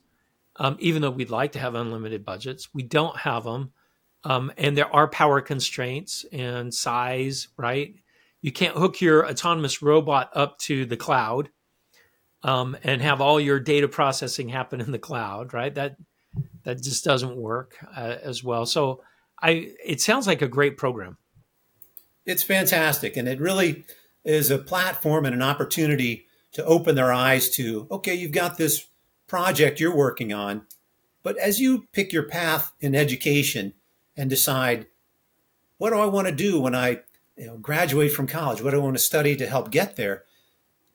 um, 0.58 0.76
even 0.80 1.02
though 1.02 1.10
we'd 1.10 1.30
like 1.30 1.52
to 1.52 1.58
have 1.58 1.74
unlimited 1.74 2.24
budgets. 2.24 2.68
We 2.74 2.82
don't 2.82 3.16
have 3.16 3.44
them, 3.44 3.72
um, 4.24 4.52
and 4.56 4.76
there 4.76 4.92
are 4.94 5.08
power 5.08 5.40
constraints 5.40 6.24
and 6.32 6.74
size, 6.74 7.48
right? 7.56 7.94
You 8.42 8.52
can't 8.52 8.76
hook 8.76 9.00
your 9.00 9.28
autonomous 9.28 9.82
robot 9.82 10.30
up 10.34 10.58
to 10.60 10.84
the 10.84 10.96
cloud 10.96 11.50
um, 12.42 12.76
and 12.82 13.02
have 13.02 13.20
all 13.20 13.40
your 13.40 13.60
data 13.60 13.88
processing 13.88 14.48
happen 14.48 14.80
in 14.80 14.92
the 14.92 14.98
cloud, 14.98 15.54
right? 15.54 15.74
That 15.74 15.96
that 16.64 16.82
just 16.82 17.04
doesn't 17.04 17.36
work 17.36 17.76
uh, 17.96 18.16
as 18.22 18.44
well. 18.44 18.66
So 18.66 19.02
I 19.40 19.72
it 19.84 20.00
sounds 20.00 20.26
like 20.26 20.42
a 20.42 20.48
great 20.48 20.76
program. 20.76 21.16
It's 22.26 22.42
fantastic, 22.42 23.16
and 23.16 23.28
it 23.28 23.40
really 23.40 23.84
is 24.24 24.50
a 24.50 24.58
platform 24.58 25.24
and 25.24 25.34
an 25.34 25.42
opportunity 25.42 26.26
to 26.52 26.64
open 26.64 26.94
their 26.94 27.12
eyes 27.12 27.48
to 27.50 27.86
okay, 27.90 28.14
you've 28.14 28.32
got 28.32 28.58
this 28.58 28.86
project 29.28 29.78
you're 29.78 29.94
working 29.94 30.32
on, 30.32 30.66
but 31.22 31.38
as 31.38 31.60
you 31.60 31.86
pick 31.92 32.12
your 32.12 32.24
path 32.24 32.72
in 32.80 32.94
education 32.94 33.74
and 34.16 34.28
decide 34.28 34.86
what 35.76 35.90
do 35.90 35.98
I 35.98 36.06
want 36.06 36.26
to 36.26 36.34
do 36.34 36.60
when 36.60 36.74
I 36.74 37.02
you 37.36 37.46
know, 37.46 37.56
graduate 37.56 38.12
from 38.12 38.26
college, 38.26 38.60
what 38.60 38.72
do 38.72 38.80
I 38.80 38.82
want 38.82 38.96
to 38.96 39.02
study 39.02 39.36
to 39.36 39.46
help 39.46 39.70
get 39.70 39.94
there, 39.94 40.24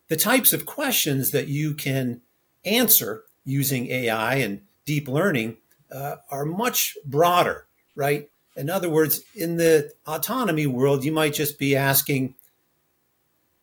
the 0.10 0.18
types 0.18 0.52
of 0.52 0.66
questions 0.66 1.32
that 1.32 1.48
you 1.48 1.74
can 1.74 2.22
answer 2.66 3.24
using 3.46 3.88
AI 3.88 4.36
and 4.36 4.62
deep 4.86 5.08
learning 5.08 5.58
uh, 5.92 6.18
are 6.30 6.46
much 6.46 6.98
broader, 7.06 7.66
right? 7.96 8.30
In 8.56 8.70
other 8.70 8.90
words, 8.90 9.22
in 9.36 9.58
the 9.58 9.92
autonomy 10.06 10.68
world, 10.68 11.04
you 11.04 11.12
might 11.12 11.34
just 11.34 11.58
be 11.58 11.76
asking, 11.76 12.36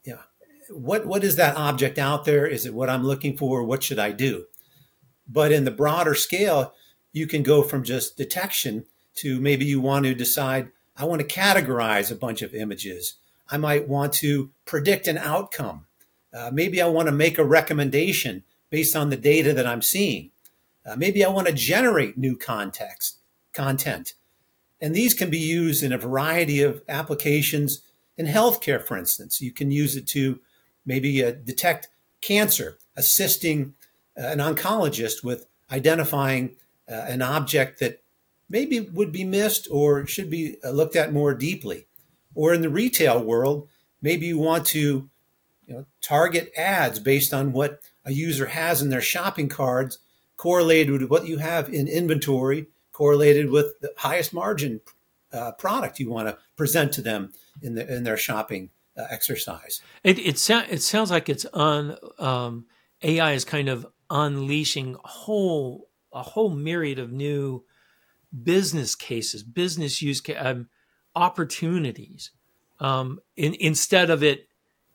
know, 0.06 0.18
what 0.70 1.06
what 1.06 1.22
is 1.22 1.36
that 1.36 1.56
object 1.56 1.98
out 1.98 2.24
there? 2.24 2.46
Is 2.46 2.66
it 2.66 2.74
what 2.74 2.90
I'm 2.90 3.04
looking 3.04 3.36
for? 3.36 3.62
What 3.62 3.82
should 3.82 3.98
I 3.98 4.12
do? 4.12 4.46
But 5.32 5.52
in 5.52 5.64
the 5.64 5.70
broader 5.70 6.14
scale, 6.14 6.75
you 7.12 7.26
can 7.26 7.42
go 7.42 7.62
from 7.62 7.84
just 7.84 8.16
detection 8.16 8.84
to 9.16 9.40
maybe 9.40 9.64
you 9.64 9.80
want 9.80 10.04
to 10.06 10.14
decide, 10.14 10.70
I 10.96 11.04
want 11.04 11.20
to 11.20 11.26
categorize 11.26 12.10
a 12.10 12.16
bunch 12.16 12.42
of 12.42 12.54
images. 12.54 13.14
I 13.50 13.56
might 13.56 13.88
want 13.88 14.12
to 14.14 14.50
predict 14.64 15.06
an 15.08 15.18
outcome. 15.18 15.87
Uh, 16.32 16.50
maybe 16.52 16.80
I 16.80 16.87
want 16.87 17.06
to 17.06 17.12
make 17.12 17.38
a 17.38 17.44
recommendation 17.44 18.44
based 18.70 18.94
on 18.94 19.10
the 19.10 19.16
data 19.16 19.52
that 19.52 19.66
I'm 19.66 19.82
seeing. 19.82 20.30
Uh, 20.87 20.96
maybe 20.96 21.25
I 21.25 21.28
want 21.28 21.49
to 21.49 21.52
generate 21.52 22.16
new 22.16 22.37
context, 22.37 23.18
content. 23.52 24.14
And 24.80 24.94
these 24.94 25.12
can 25.12 25.28
be 25.28 25.38
used 25.38 25.82
in 25.82 25.92
a 25.92 25.99
variety 25.99 26.62
of 26.62 26.82
applications 26.88 27.82
in 28.16 28.26
healthcare, 28.26 28.82
for 28.82 28.96
instance. 28.96 29.40
You 29.40 29.52
can 29.52 29.70
use 29.70 29.96
it 29.96 30.06
to 30.08 30.40
maybe 30.87 31.22
uh, 31.22 31.32
detect 31.32 31.88
cancer, 32.20 32.78
assisting 32.96 33.75
an 34.22 34.38
oncologist 34.38 35.24
with 35.24 35.46
identifying 35.70 36.56
uh, 36.88 36.94
an 37.08 37.22
object 37.22 37.80
that 37.80 38.02
maybe 38.48 38.80
would 38.80 39.12
be 39.12 39.24
missed 39.24 39.68
or 39.70 40.06
should 40.06 40.28
be 40.28 40.56
uh, 40.64 40.70
looked 40.70 40.96
at 40.96 41.12
more 41.12 41.34
deeply. 41.34 41.86
Or 42.34 42.52
in 42.52 42.62
the 42.62 42.68
retail 42.68 43.22
world, 43.22 43.68
maybe 44.02 44.26
you 44.26 44.38
want 44.38 44.66
to 44.66 45.08
you 45.66 45.74
know, 45.74 45.86
target 46.02 46.52
ads 46.56 46.98
based 46.98 47.32
on 47.32 47.52
what 47.52 47.80
a 48.04 48.12
user 48.12 48.46
has 48.46 48.82
in 48.82 48.90
their 48.90 49.00
shopping 49.00 49.48
cards 49.48 49.98
correlated 50.36 51.00
with 51.00 51.10
what 51.10 51.26
you 51.26 51.38
have 51.38 51.68
in 51.68 51.86
inventory, 51.86 52.66
correlated 52.92 53.50
with 53.50 53.78
the 53.80 53.92
highest 53.98 54.32
margin 54.32 54.80
uh, 55.32 55.52
product 55.52 56.00
you 56.00 56.10
want 56.10 56.28
to 56.28 56.36
present 56.56 56.92
to 56.92 57.02
them 57.02 57.32
in, 57.62 57.74
the, 57.74 57.94
in 57.94 58.04
their 58.04 58.16
shopping 58.16 58.70
uh, 58.96 59.04
exercise. 59.10 59.80
It 60.02 60.18
it, 60.18 60.38
so, 60.38 60.62
it 60.68 60.82
sounds 60.82 61.10
like 61.10 61.28
it's 61.28 61.44
on 61.46 61.96
um, 62.18 62.66
AI 63.02 63.32
is 63.32 63.44
kind 63.44 63.68
of 63.68 63.86
unleashing 64.10 64.96
a 65.04 65.08
whole 65.08 65.88
a 66.12 66.22
whole 66.22 66.50
myriad 66.50 66.98
of 66.98 67.12
new 67.12 67.64
business 68.42 68.94
cases, 68.96 69.42
business 69.42 70.02
use 70.02 70.20
um, 70.36 70.68
opportunities. 71.14 72.32
Um, 72.80 73.20
in, 73.36 73.54
instead 73.60 74.10
of 74.10 74.22
it 74.22 74.48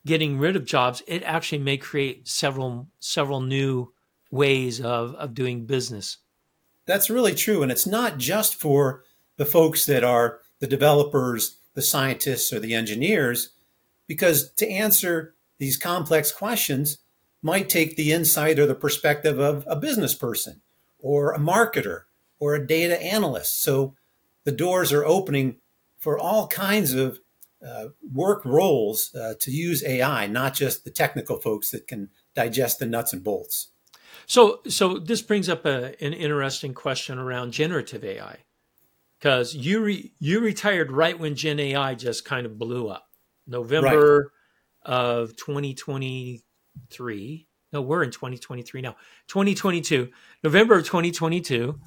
getting 0.05 0.38
rid 0.38 0.55
of 0.55 0.65
jobs, 0.65 1.01
it 1.07 1.24
actually 1.24 1.60
may 1.60 1.77
create 1.77 2.27
several 2.27 2.88
several 3.00 3.41
new 3.41 3.93
ways 4.31 4.81
of, 4.81 5.15
of 5.15 5.34
doing 5.34 5.65
business. 5.65 6.17
That's 6.86 7.10
really 7.10 7.34
true. 7.34 7.63
And 7.63 7.72
it's 7.72 7.88
not 7.88 8.17
just 8.17 8.55
for 8.55 9.03
the 9.38 9.45
folks 9.45 9.86
that 9.86 10.03
are 10.03 10.39
the 10.60 10.67
developers, 10.67 11.60
the 11.74 11.81
scientists, 11.81 12.53
or 12.53 12.60
the 12.60 12.74
engineers, 12.74 13.50
because 14.07 14.51
to 14.53 14.69
answer 14.69 15.36
these 15.57 15.77
complex 15.77 16.31
questions 16.31 17.00
might 17.46 17.70
take 17.70 17.96
the 17.96 18.12
insight 18.12 18.58
or 18.58 18.66
the 18.66 18.74
perspective 18.74 19.38
of 19.38 19.64
a 19.68 19.75
business 19.75 20.16
person 20.16 20.62
or 20.98 21.32
a 21.32 21.38
marketer 21.38 22.06
or 22.40 22.56
a 22.56 22.68
data 22.68 23.00
analyst. 23.00 23.62
So 23.62 23.94
the 24.46 24.52
doors 24.52 24.92
are 24.92 25.06
opening 25.06 25.58
for 26.00 26.18
all 26.18 26.48
kinds 26.48 26.94
of 26.94 27.20
uh, 27.64 27.90
work 28.12 28.44
roles 28.46 29.14
uh, 29.14 29.36
to 29.40 29.52
use 29.52 29.86
AI, 29.86 30.25
not 30.25 30.56
just 30.56 30.86
the 30.86 30.90
technical 30.90 31.38
folks 31.40 31.70
that 31.70 31.88
can 31.88 32.10
digest 32.34 32.80
the 32.80 32.88
nuts 32.88 33.14
and 33.14 33.24
bolts. 33.24 33.70
So, 34.25 34.62
so 34.68 34.98
this 34.98 35.22
brings 35.22 35.48
up 35.48 35.68
a, 35.68 35.94
an 36.04 36.14
interesting 36.14 36.74
question 36.74 37.20
around 37.20 37.52
generative 37.52 38.04
AI, 38.04 38.40
because 39.20 39.54
you 39.54 39.84
re, 39.84 40.12
you 40.18 40.40
retired 40.40 40.92
right 40.92 41.20
when 41.20 41.36
Gen 41.36 41.60
AI 41.60 41.94
just 41.94 42.25
kind 42.25 42.48
of 42.48 42.58
blew 42.58 42.88
up, 42.88 43.08
November 43.46 44.32
right. 44.84 44.92
of 44.92 45.36
2023. 46.89 47.48
No, 47.74 47.82
we're 47.82 48.03
in 48.03 48.12
2023 48.12 48.82
now. 48.82 48.96
2022, 49.27 50.10
November 50.44 50.75
of 50.75 50.86
2022, 50.86 51.79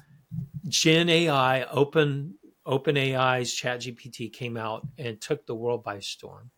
Gen 0.67 1.09
AI, 1.09 1.63
Open 1.63 2.35
Open 2.65 2.97
AI's 2.97 3.51
ChatGPT 3.51 4.31
came 4.31 4.55
out 4.55 4.87
and 4.97 5.19
took 5.19 5.47
the 5.47 5.55
world 5.55 5.83
by 5.83 5.99
storm. 5.99 6.51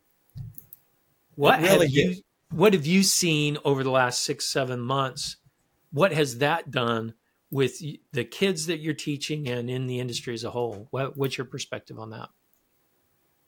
What 1.36 1.62
really 1.62 1.88
have 1.88 1.90
you 1.90 2.16
What 2.52 2.74
have 2.74 2.86
you 2.86 3.04
seen 3.04 3.58
over 3.64 3.84
the 3.84 3.92
last 3.92 4.24
six 4.24 4.46
seven 4.46 4.82
months? 4.82 5.38
what 5.92 6.14
has 6.14 6.40
that 6.40 6.72
done 6.72 7.14
with 7.50 7.82
the 8.14 8.24
kids 8.24 8.66
that 8.68 8.80
you're 8.80 8.94
teaching 8.94 9.48
and 9.48 9.70
in 9.70 9.88
the 9.88 10.00
industry 10.00 10.34
as 10.34 10.44
a 10.44 10.52
whole? 10.52 10.88
What, 10.92 11.18
what's 11.18 11.38
your 11.38 11.46
perspective 11.46 12.00
on 12.00 12.10
that? 12.12 12.30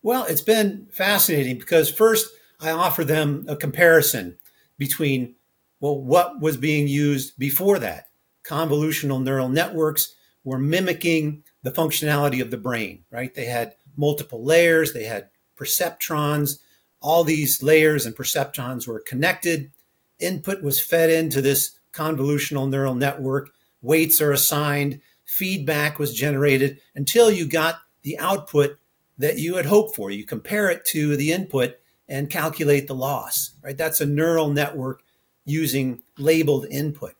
Well, 0.01 0.25
it's 0.25 0.41
been 0.41 0.87
fascinating 0.91 1.57
because 1.57 1.89
first 1.89 2.29
I 2.59 2.71
offer 2.71 3.05
them 3.05 3.45
a 3.47 3.55
comparison 3.55 4.37
between 4.77 5.35
well 5.79 5.99
what 5.99 6.41
was 6.41 6.57
being 6.57 6.87
used 6.87 7.37
before 7.37 7.79
that. 7.79 8.07
Convolutional 8.45 9.23
neural 9.23 9.49
networks 9.49 10.15
were 10.43 10.59
mimicking 10.59 11.43
the 11.63 11.71
functionality 11.71 12.41
of 12.41 12.51
the 12.51 12.57
brain, 12.57 13.05
right? 13.09 13.33
They 13.33 13.45
had 13.45 13.75
multiple 13.95 14.43
layers, 14.43 14.93
they 14.93 15.05
had 15.05 15.29
perceptrons. 15.57 16.59
All 17.01 17.23
these 17.23 17.61
layers 17.61 18.05
and 18.05 18.15
perceptrons 18.15 18.87
were 18.87 18.99
connected. 18.99 19.71
Input 20.19 20.61
was 20.63 20.79
fed 20.79 21.09
into 21.09 21.41
this 21.41 21.77
convolutional 21.93 22.69
neural 22.69 22.95
network. 22.95 23.49
Weights 23.81 24.21
are 24.21 24.31
assigned, 24.31 25.01
feedback 25.25 25.99
was 25.99 26.13
generated 26.13 26.79
until 26.95 27.31
you 27.31 27.47
got 27.47 27.79
the 28.03 28.17
output 28.19 28.77
that 29.17 29.37
you 29.37 29.55
had 29.55 29.65
hoped 29.65 29.95
for. 29.95 30.11
You 30.11 30.25
compare 30.25 30.69
it 30.69 30.85
to 30.85 31.15
the 31.15 31.31
input 31.31 31.75
and 32.07 32.29
calculate 32.29 32.87
the 32.87 32.95
loss, 32.95 33.51
right? 33.61 33.77
That's 33.77 34.01
a 34.01 34.05
neural 34.05 34.49
network 34.49 35.03
using 35.45 36.01
labeled 36.17 36.65
input. 36.69 37.15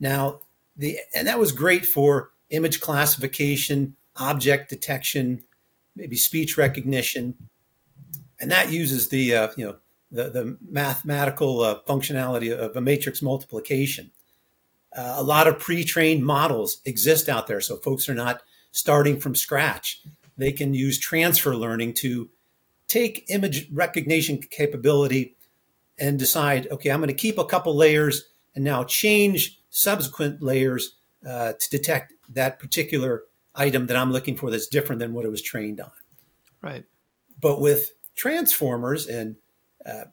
Now, 0.00 0.40
the 0.76 0.98
and 1.14 1.26
that 1.26 1.38
was 1.38 1.52
great 1.52 1.84
for 1.84 2.30
image 2.50 2.80
classification, 2.80 3.96
object 4.16 4.70
detection, 4.70 5.42
maybe 5.96 6.16
speech 6.16 6.56
recognition, 6.56 7.34
and 8.40 8.50
that 8.50 8.70
uses 8.70 9.08
the 9.08 9.34
uh, 9.34 9.48
you 9.56 9.66
know 9.66 9.76
the, 10.10 10.30
the 10.30 10.56
mathematical 10.66 11.60
uh, 11.60 11.80
functionality 11.86 12.56
of 12.56 12.76
a 12.76 12.80
matrix 12.80 13.20
multiplication. 13.20 14.10
Uh, 14.96 15.14
a 15.16 15.22
lot 15.22 15.46
of 15.46 15.58
pre-trained 15.58 16.24
models 16.24 16.80
exist 16.84 17.28
out 17.28 17.46
there, 17.46 17.60
so 17.60 17.76
folks 17.76 18.08
are 18.08 18.14
not 18.14 18.42
starting 18.70 19.18
from 19.18 19.34
scratch. 19.34 20.02
They 20.36 20.52
can 20.52 20.72
use 20.72 20.98
transfer 20.98 21.54
learning 21.54 21.94
to 21.94 22.30
take 22.88 23.26
image 23.28 23.68
recognition 23.72 24.38
capability 24.38 25.36
and 25.98 26.18
decide, 26.18 26.66
okay, 26.70 26.90
I'm 26.90 27.00
going 27.00 27.08
to 27.08 27.14
keep 27.14 27.38
a 27.38 27.44
couple 27.44 27.76
layers 27.76 28.28
and 28.54 28.64
now 28.64 28.84
change 28.84 29.60
subsequent 29.70 30.42
layers 30.42 30.96
uh, 31.26 31.52
to 31.52 31.70
detect 31.70 32.12
that 32.30 32.58
particular 32.58 33.24
item 33.54 33.86
that 33.86 33.96
I'm 33.96 34.12
looking 34.12 34.36
for 34.36 34.50
that's 34.50 34.68
different 34.68 35.00
than 35.00 35.12
what 35.12 35.24
it 35.24 35.30
was 35.30 35.42
trained 35.42 35.80
on. 35.80 35.90
Right. 36.62 36.84
But 37.40 37.60
with 37.60 37.92
transformers 38.16 39.06
and 39.06 39.36
uh, 39.84 40.04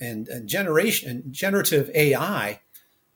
and, 0.00 0.28
and 0.28 0.48
generation 0.48 1.10
and 1.10 1.32
generative 1.32 1.90
AI, 1.94 2.60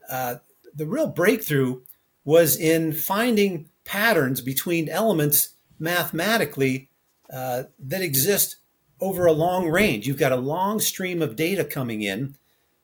uh, 0.09 0.37
the 0.75 0.87
real 0.87 1.07
breakthrough 1.07 1.81
was 2.25 2.57
in 2.57 2.93
finding 2.93 3.69
patterns 3.85 4.41
between 4.41 4.89
elements 4.89 5.51
mathematically 5.79 6.89
uh, 7.33 7.65
that 7.79 8.03
exist 8.03 8.57
over 9.01 9.27
a 9.27 9.33
long 9.33 9.69
range. 9.69 10.07
You've 10.07 10.19
got 10.19 10.33
a 10.33 10.37
long 10.37 10.79
stream 10.79 11.23
of 11.23 11.35
data 11.35 11.65
coming 11.65 12.03
in, 12.03 12.37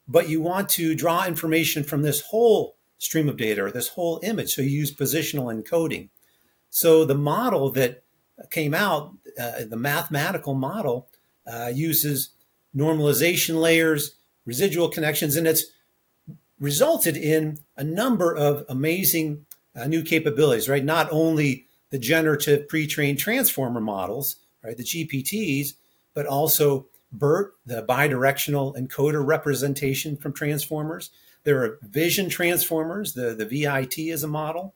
but 0.09 0.29
you 0.29 0.41
want 0.41 0.69
to 0.71 0.95
draw 0.95 1.27
information 1.27 1.85
from 1.85 2.03
this 2.03 2.23
whole 2.23 2.77
stream 2.99 3.29
of 3.29 3.37
data 3.37 3.63
or 3.63 3.71
this 3.71 3.89
whole 3.89 4.21
image. 4.23 4.53
So 4.53 4.63
you 4.63 4.71
use 4.71 4.95
positional 4.95 5.55
encoding. 5.55 6.09
So 6.71 7.05
the 7.05 7.15
model 7.15 7.71
that 7.73 8.03
came 8.51 8.75
out, 8.75 9.15
uh, 9.39 9.65
the 9.69 9.77
mathematical 9.77 10.55
model, 10.55 11.09
uh, 11.47 11.71
uses 11.73 12.31
normalization 12.77 13.61
layers, 13.61 14.17
residual 14.45 14.89
connections, 14.89 15.37
and 15.37 15.47
it's 15.47 15.67
resulted 16.59 17.17
in 17.17 17.59
a 17.77 17.85
number 17.85 18.35
of 18.35 18.65
amazing 18.69 19.47
uh, 19.77 19.87
new 19.87 20.03
capabilities, 20.03 20.69
right? 20.69 20.85
Not 20.85 21.09
only 21.13 21.68
the 21.91 21.99
generative 21.99 22.69
pre-trained 22.69 23.19
transformer 23.19 23.81
models, 23.81 24.37
right, 24.63 24.77
the 24.77 24.85
GPTs, 24.85 25.75
but 26.15 26.27
also 26.27 26.87
BERT, 27.13 27.55
the 27.65 27.83
bidirectional 27.83 28.77
encoder 28.77 29.25
representation 29.25 30.17
from 30.17 30.33
transformers. 30.33 31.11
There 31.45 31.63
are 31.63 31.79
vision 31.83 32.29
transformers, 32.29 33.15
the, 33.15 33.35
the 33.35 33.47
VIT 33.47 33.99
is 33.99 34.23
a 34.23 34.29
model. 34.29 34.75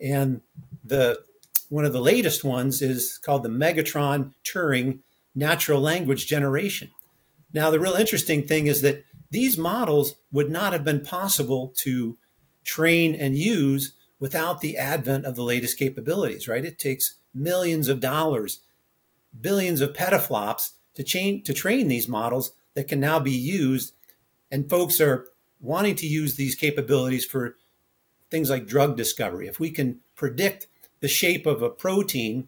And 0.00 0.40
the 0.84 1.20
one 1.68 1.84
of 1.84 1.92
the 1.92 2.00
latest 2.00 2.44
ones 2.44 2.82
is 2.82 3.18
called 3.18 3.42
the 3.42 3.48
Megatron 3.48 4.34
Turing 4.44 4.98
natural 5.34 5.80
language 5.80 6.26
generation. 6.26 6.90
Now, 7.54 7.70
the 7.70 7.80
real 7.80 7.94
interesting 7.94 8.46
thing 8.46 8.66
is 8.66 8.82
that 8.82 9.04
these 9.30 9.56
models 9.56 10.16
would 10.30 10.50
not 10.50 10.74
have 10.74 10.84
been 10.84 11.00
possible 11.00 11.72
to 11.78 12.18
train 12.64 13.14
and 13.14 13.36
use 13.36 13.94
without 14.22 14.60
the 14.60 14.78
advent 14.78 15.24
of 15.24 15.34
the 15.34 15.42
latest 15.42 15.76
capabilities, 15.76 16.46
right? 16.46 16.64
It 16.64 16.78
takes 16.78 17.16
millions 17.34 17.88
of 17.88 17.98
dollars, 17.98 18.60
billions 19.40 19.80
of 19.80 19.94
petaflops 19.94 20.74
to, 20.94 21.02
chain, 21.02 21.42
to 21.42 21.52
train 21.52 21.88
these 21.88 22.06
models 22.06 22.52
that 22.74 22.86
can 22.86 23.00
now 23.00 23.18
be 23.18 23.32
used. 23.32 23.94
And 24.48 24.70
folks 24.70 25.00
are 25.00 25.26
wanting 25.60 25.96
to 25.96 26.06
use 26.06 26.36
these 26.36 26.54
capabilities 26.54 27.24
for 27.24 27.56
things 28.30 28.48
like 28.48 28.68
drug 28.68 28.96
discovery. 28.96 29.48
If 29.48 29.58
we 29.58 29.72
can 29.72 29.98
predict 30.14 30.68
the 31.00 31.08
shape 31.08 31.44
of 31.44 31.60
a 31.60 31.68
protein 31.68 32.46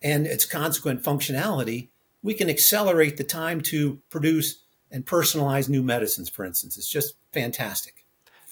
and 0.00 0.28
its 0.28 0.46
consequent 0.46 1.02
functionality, 1.02 1.88
we 2.22 2.34
can 2.34 2.48
accelerate 2.48 3.16
the 3.16 3.24
time 3.24 3.62
to 3.62 3.98
produce 4.10 4.62
and 4.92 5.04
personalize 5.04 5.68
new 5.68 5.82
medicines, 5.82 6.28
for 6.28 6.44
instance. 6.44 6.78
It's 6.78 6.88
just 6.88 7.16
fantastic. 7.32 7.99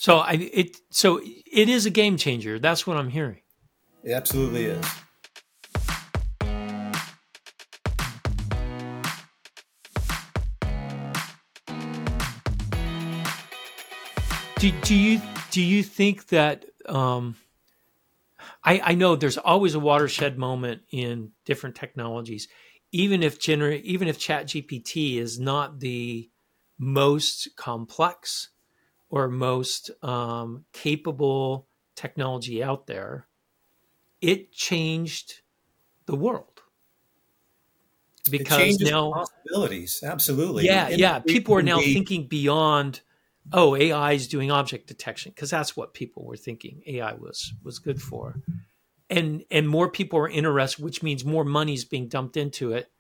So 0.01 0.19
I 0.19 0.35
it 0.35 0.77
so 0.91 1.21
it 1.21 1.69
is 1.69 1.85
a 1.85 1.91
game 1.91 2.17
changer. 2.17 2.61
That's 2.61 2.87
what 2.87 2.97
I'm 2.97 3.11
hearing. 3.11 3.41
It 4.05 4.13
absolutely 4.13 4.67
is. 4.67 4.87
Do, 14.61 14.71
do 14.83 14.95
you 14.95 15.21
do 15.51 15.61
you 15.61 15.83
think 15.83 16.29
that 16.29 16.65
um, 16.87 17.35
I, 18.63 18.81
I 18.85 18.95
know 18.95 19.17
there's 19.17 19.37
always 19.37 19.75
a 19.75 19.81
watershed 19.81 20.39
moment 20.39 20.83
in 20.93 21.33
different 21.45 21.75
technologies, 21.75 22.47
even 22.93 23.25
if 23.25 23.41
gener- 23.41 23.83
even 23.83 24.07
if 24.07 24.17
Chat 24.17 24.47
GPT 24.47 25.17
is 25.17 25.41
not 25.41 25.81
the 25.81 26.31
most 26.79 27.49
complex 27.57 28.51
or 29.11 29.29
most 29.29 29.91
um, 30.03 30.65
capable 30.73 31.67
technology 31.95 32.63
out 32.63 32.87
there, 32.87 33.27
it 34.21 34.53
changed 34.53 35.41
the 36.07 36.17
world. 36.17 36.63
Because 38.31 38.79
now 38.81 39.13
possibilities 39.13 40.03
absolutely. 40.05 40.67
Yeah 40.67 40.89
yeah. 40.89 41.19
people 41.21 41.55
are 41.55 41.63
now 41.63 41.79
be... 41.79 41.95
thinking 41.95 42.27
beyond 42.27 43.01
oh 43.55 43.75
ai 43.75 44.13
is 44.13 44.29
doing 44.29 44.51
object 44.51 44.87
detection 44.87 45.33
because 45.35 45.49
that's 45.49 45.75
what 45.75 45.95
people 45.95 46.27
were 46.27 46.37
thinking 46.37 46.83
ai 46.87 47.15
was 47.15 47.55
was 47.63 47.79
good 47.79 48.03
for. 48.03 48.43
And 49.09 49.45
and 49.51 49.67
more 49.67 49.91
people 49.91 50.19
are 50.19 50.29
interested 50.29 50.85
which 50.85 51.03
means 51.03 51.25
more 51.25 51.45
money 51.45 51.73
is 51.73 51.87
being 51.87 52.09
dumped 52.09 52.37
into 52.37 52.73
it. 52.73 52.91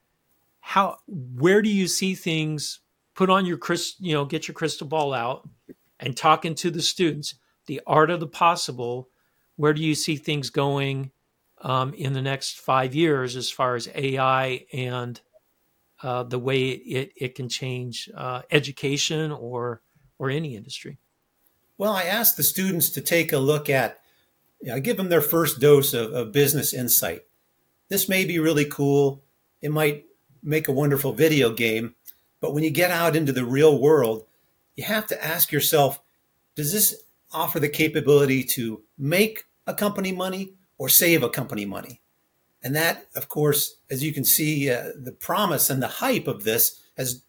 How 0.60 0.96
where 1.06 1.60
do 1.60 1.68
you 1.68 1.88
see 1.88 2.14
things? 2.14 2.80
Put 3.14 3.28
on 3.28 3.44
your 3.44 3.58
you 3.98 4.14
know 4.14 4.24
get 4.24 4.48
your 4.48 4.54
crystal 4.54 4.86
ball 4.86 5.12
out 5.12 5.46
and 6.00 6.16
talking 6.16 6.54
to 6.56 6.70
the 6.70 6.82
students, 6.82 7.34
the 7.66 7.80
art 7.86 8.10
of 8.10 8.20
the 8.20 8.26
possible. 8.26 9.08
Where 9.56 9.74
do 9.74 9.82
you 9.82 9.94
see 9.94 10.16
things 10.16 10.50
going 10.50 11.10
um, 11.60 11.92
in 11.94 12.12
the 12.12 12.22
next 12.22 12.60
five 12.60 12.94
years 12.94 13.36
as 13.36 13.50
far 13.50 13.74
as 13.74 13.88
AI 13.94 14.64
and 14.72 15.20
uh, 16.02 16.22
the 16.22 16.38
way 16.38 16.68
it, 16.68 17.12
it 17.16 17.34
can 17.34 17.48
change 17.48 18.08
uh, 18.14 18.42
education 18.50 19.32
or 19.32 19.82
or 20.18 20.30
any 20.30 20.56
industry? 20.56 20.98
Well, 21.76 21.92
I 21.92 22.02
asked 22.04 22.36
the 22.36 22.42
students 22.42 22.90
to 22.90 23.00
take 23.00 23.32
a 23.32 23.38
look 23.38 23.70
at, 23.70 24.00
you 24.60 24.68
know, 24.68 24.74
I 24.74 24.80
give 24.80 24.96
them 24.96 25.10
their 25.10 25.20
first 25.20 25.60
dose 25.60 25.94
of, 25.94 26.12
of 26.12 26.32
business 26.32 26.74
insight. 26.74 27.22
This 27.88 28.08
may 28.08 28.24
be 28.24 28.40
really 28.40 28.64
cool. 28.64 29.22
It 29.62 29.70
might 29.70 30.06
make 30.42 30.66
a 30.66 30.72
wonderful 30.72 31.12
video 31.12 31.52
game, 31.52 31.94
but 32.40 32.52
when 32.52 32.64
you 32.64 32.70
get 32.70 32.90
out 32.90 33.14
into 33.14 33.32
the 33.32 33.44
real 33.44 33.80
world, 33.80 34.24
you 34.78 34.84
have 34.84 35.08
to 35.08 35.24
ask 35.24 35.50
yourself 35.50 36.00
does 36.54 36.72
this 36.72 37.02
offer 37.32 37.58
the 37.58 37.68
capability 37.68 38.44
to 38.44 38.82
make 38.96 39.44
a 39.66 39.74
company 39.74 40.12
money 40.12 40.54
or 40.78 40.88
save 40.88 41.22
a 41.22 41.28
company 41.28 41.64
money? 41.64 42.00
And 42.62 42.74
that, 42.76 43.06
of 43.14 43.28
course, 43.28 43.76
as 43.90 44.04
you 44.04 44.12
can 44.12 44.24
see, 44.24 44.70
uh, 44.70 44.90
the 44.96 45.12
promise 45.12 45.68
and 45.68 45.82
the 45.82 45.88
hype 45.88 46.28
of 46.28 46.44
this 46.44 46.80
has 46.96 47.22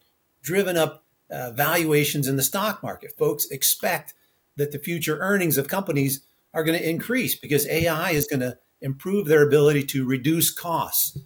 driven 0.43 0.77
up 0.77 1.03
uh, 1.31 1.51
valuations 1.51 2.27
in 2.27 2.37
the 2.37 2.43
stock 2.43 2.83
market. 2.83 3.17
Folks 3.17 3.49
expect 3.49 4.13
that 4.55 4.71
the 4.71 4.79
future 4.79 5.17
earnings 5.19 5.57
of 5.57 5.67
companies 5.67 6.21
are 6.53 6.63
going 6.63 6.77
to 6.77 6.89
increase 6.89 7.35
because 7.35 7.67
AI 7.67 8.11
is 8.11 8.27
going 8.27 8.41
to 8.41 8.57
improve 8.81 9.27
their 9.27 9.45
ability 9.45 9.83
to 9.85 10.07
reduce 10.07 10.51
costs. 10.51 11.17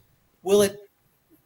Will 0.42 0.62
it 0.62 0.78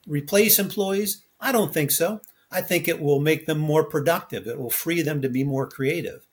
replace 0.07 0.59
employees? 0.59 1.23
I 1.39 1.51
don't 1.51 1.73
think 1.73 1.91
so. 1.91 2.21
I 2.51 2.61
think 2.61 2.87
it 2.87 3.01
will 3.01 3.19
make 3.19 3.45
them 3.45 3.59
more 3.59 3.83
productive. 3.83 4.47
It 4.47 4.59
will 4.59 4.69
free 4.69 5.01
them 5.01 5.21
to 5.21 5.29
be 5.29 5.43
more 5.43 5.67
creative. 5.67 6.25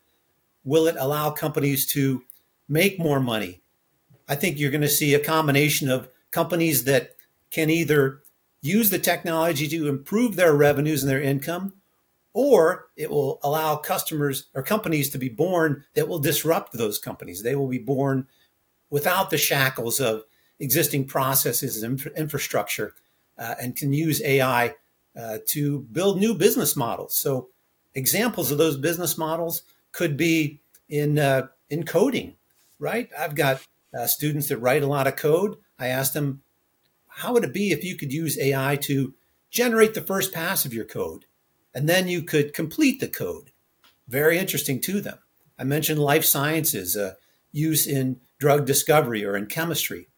will 0.67 0.87
it 0.87 0.97
allow 0.99 1.31
companies 1.31 1.85
to 1.85 2.23
make 2.69 2.99
more 2.99 3.21
money? 3.21 3.61
I 4.27 4.35
think 4.35 4.59
you're 4.59 4.71
going 4.71 4.81
to 4.81 4.89
see 4.89 5.13
a 5.13 5.21
combination 5.21 5.91
of 5.91 6.09
companies 6.31 6.85
that 6.85 7.17
can 7.51 7.69
either 7.69 8.23
use 8.63 8.89
the 8.89 8.99
technology 8.99 9.69
to 9.69 9.89
improve 9.89 10.37
their 10.37 10.55
revenues 10.55 11.03
and 11.03 11.11
their 11.11 11.21
income, 11.21 11.75
or 12.33 12.87
it 12.97 13.11
will 13.11 13.39
allow 13.43 13.77
customers 13.77 14.47
or 14.55 14.63
companies 14.63 15.11
to 15.11 15.19
be 15.19 15.29
born 15.29 15.85
that 15.95 16.09
will 16.09 16.19
disrupt 16.19 16.73
those 16.73 16.99
companies. 16.99 17.43
They 17.43 17.55
will 17.55 17.69
be 17.69 17.79
born 17.79 18.27
without 18.89 19.29
the 19.29 19.37
shackles 19.37 20.01
of 20.01 20.23
existing 20.59 21.05
processes 21.05 21.83
and 21.83 22.01
infrastructure 22.17 22.95
uh, 23.39 23.55
and 23.61 23.77
can 23.77 23.93
use 23.93 24.23
AI 24.23 24.75
uh, 25.19 25.39
to 25.47 25.81
build 25.93 26.19
new 26.19 26.35
business 26.35 26.77
models. 26.77 27.17
So, 27.17 27.49
examples 27.95 28.51
of 28.51 28.59
those 28.59 28.77
business 28.77 29.17
models 29.17 29.63
could 29.93 30.17
be 30.17 30.61
in 30.89 31.19
uh, 31.19 31.49
in 31.71 31.85
coding, 31.85 32.35
right? 32.79 33.09
I've 33.19 33.35
got 33.35 33.63
uh, 33.97 34.07
students 34.07 34.49
that 34.49 34.59
write 34.59 34.83
a 34.83 34.89
lot 34.89 35.07
of 35.07 35.17
code. 35.17 35.57
I 35.79 35.89
asked 35.89 36.15
them, 36.15 36.43
how 37.09 37.33
would 37.33 37.45
it 37.45 37.53
be 37.53 37.71
if 37.71 37.85
you 37.85 37.97
could 37.97 38.13
use 38.13 38.39
AI 38.39 38.77
to 38.83 39.15
generate 39.51 39.95
the 39.95 40.01
first 40.01 40.33
pass 40.33 40.65
of 40.65 40.75
your 40.75 40.85
code, 40.85 41.27
and 41.75 41.89
then 41.89 42.09
you 42.09 42.23
could 42.23 42.53
complete 42.53 43.01
the 43.01 43.09
code? 43.09 43.51
Very 44.09 44.39
interesting 44.39 44.81
to 44.83 45.01
them. 45.01 45.19
I 45.59 45.65
mentioned 45.65 46.01
life 46.01 46.25
sciences, 46.25 46.97
uh, 46.97 47.15
use 47.53 47.87
in 47.87 48.21
drug 48.39 48.67
discovery 48.67 49.25
or 49.25 49.37
in 49.37 49.47
chemistry. 49.47 50.09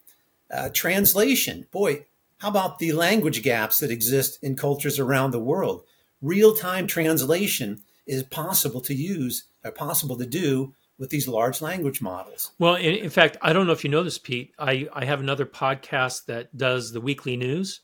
Uh, 0.51 0.71
translation, 0.73 1.67
boy, 1.71 2.07
how 2.39 2.49
about 2.49 2.79
the 2.79 2.93
language 2.93 3.43
gaps 3.43 3.81
that 3.81 3.91
exist 3.91 4.39
in 4.43 4.57
cultures 4.57 4.99
around 4.99 5.31
the 5.31 5.41
world? 5.41 5.85
Real 6.21 6.55
time 6.55 6.87
translation 6.87 7.83
is 8.07 8.23
possible 8.23 8.81
to 8.83 8.95
use 8.95 9.45
or 9.65 9.71
possible 9.71 10.17
to 10.19 10.27
do 10.27 10.75
with 10.99 11.11
these 11.11 11.29
large 11.29 11.61
language 11.61 12.01
models. 12.01 12.53
Well, 12.59 12.75
in, 12.77 12.95
in, 12.95 13.11
fact, 13.11 13.37
I 13.43 13.53
don't 13.53 13.67
know 13.67 13.73
if 13.73 13.85
you 13.85 13.91
know 13.91 14.03
this, 14.03 14.19
Pete. 14.19 14.53
I, 14.59 14.89
I 14.93 15.05
have 15.05 15.21
another 15.21 15.45
podcast 15.45 16.27
that 16.27 16.57
does 16.57 16.93
the 16.93 17.01
weekly 17.01 17.37
news 17.37 17.81